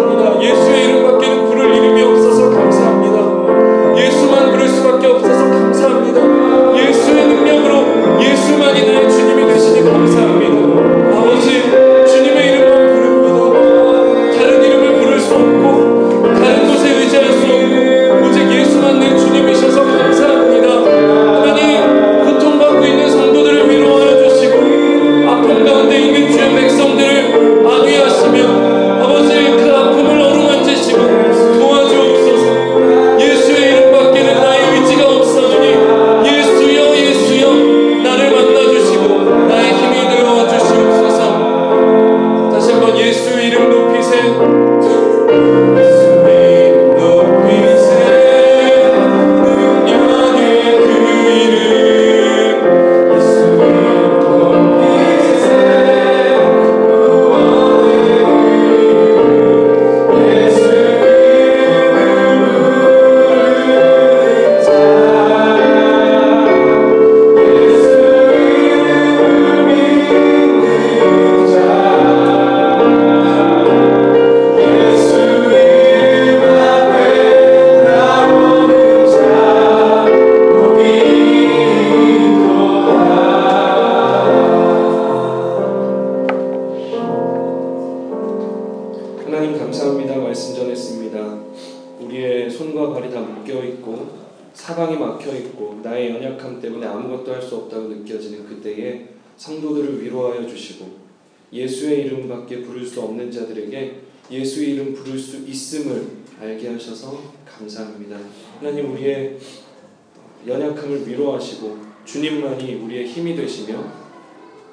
위로하시고 111.14 111.78
주님만이 112.06 112.76
우리의 112.76 113.06
힘이 113.06 113.36
되시며 113.36 113.78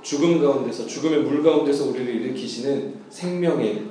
죽음 0.03 0.41
가운데서 0.41 0.86
죽음의 0.86 1.20
물 1.20 1.43
가운데서 1.43 1.91
우리를 1.91 2.14
일으키시는 2.16 2.95
생명의 3.11 3.82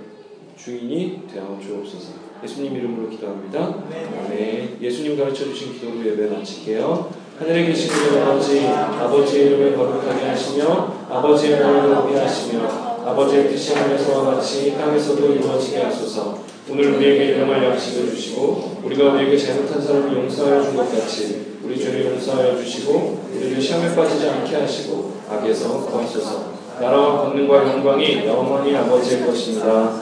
주인이 0.58 1.22
되어 1.32 1.58
주옵소서. 1.62 2.30
예수님 2.44 2.76
이름으로 2.76 3.10
기도합니다. 3.10 3.84
네. 3.90 4.76
예수님 4.82 5.18
가르쳐 5.18 5.46
주신 5.46 5.74
기도로 5.74 6.06
예배 6.06 6.28
마칠게요. 6.28 7.10
하늘에 7.38 7.66
계신 7.68 7.90
우리 7.94 8.20
아버지, 8.20 8.68
아버지의 8.68 9.46
이름을 9.48 9.78
거룩하게 9.78 10.26
하시며 10.26 10.94
아버지의 11.10 11.60
나라를 11.60 11.90
높이 11.96 12.16
하시며 12.16 12.64
아버지의 13.06 13.50
뜻이 13.50 13.74
하늘에서와 13.74 14.36
같이 14.36 14.76
땅에서도 14.78 15.34
이루어지게 15.34 15.78
하소서. 15.84 16.44
오늘 16.70 16.94
우리에게 16.96 17.26
일용할 17.28 17.64
양식을 17.64 18.10
주시고 18.14 18.82
우리가 18.84 19.14
우리에게 19.14 19.38
잘못한 19.38 19.82
사람을 19.82 20.14
용서하여 20.18 20.62
준 20.64 20.76
것 20.76 20.92
같이 20.92 21.49
우리 21.70 21.80
죄를 21.80 22.14
용서하여 22.14 22.58
주시고 22.58 23.20
우리를 23.32 23.62
시험에 23.62 23.96
빠지지 23.96 24.28
않게 24.28 24.56
하시고 24.56 25.14
악에서 25.30 25.86
구하소서. 25.86 26.54
나라와 26.82 27.22
권능과 27.22 27.58
영광이 27.58 28.26
영원히 28.26 28.76
아버지의 28.76 29.24
것입니다. 29.24 30.02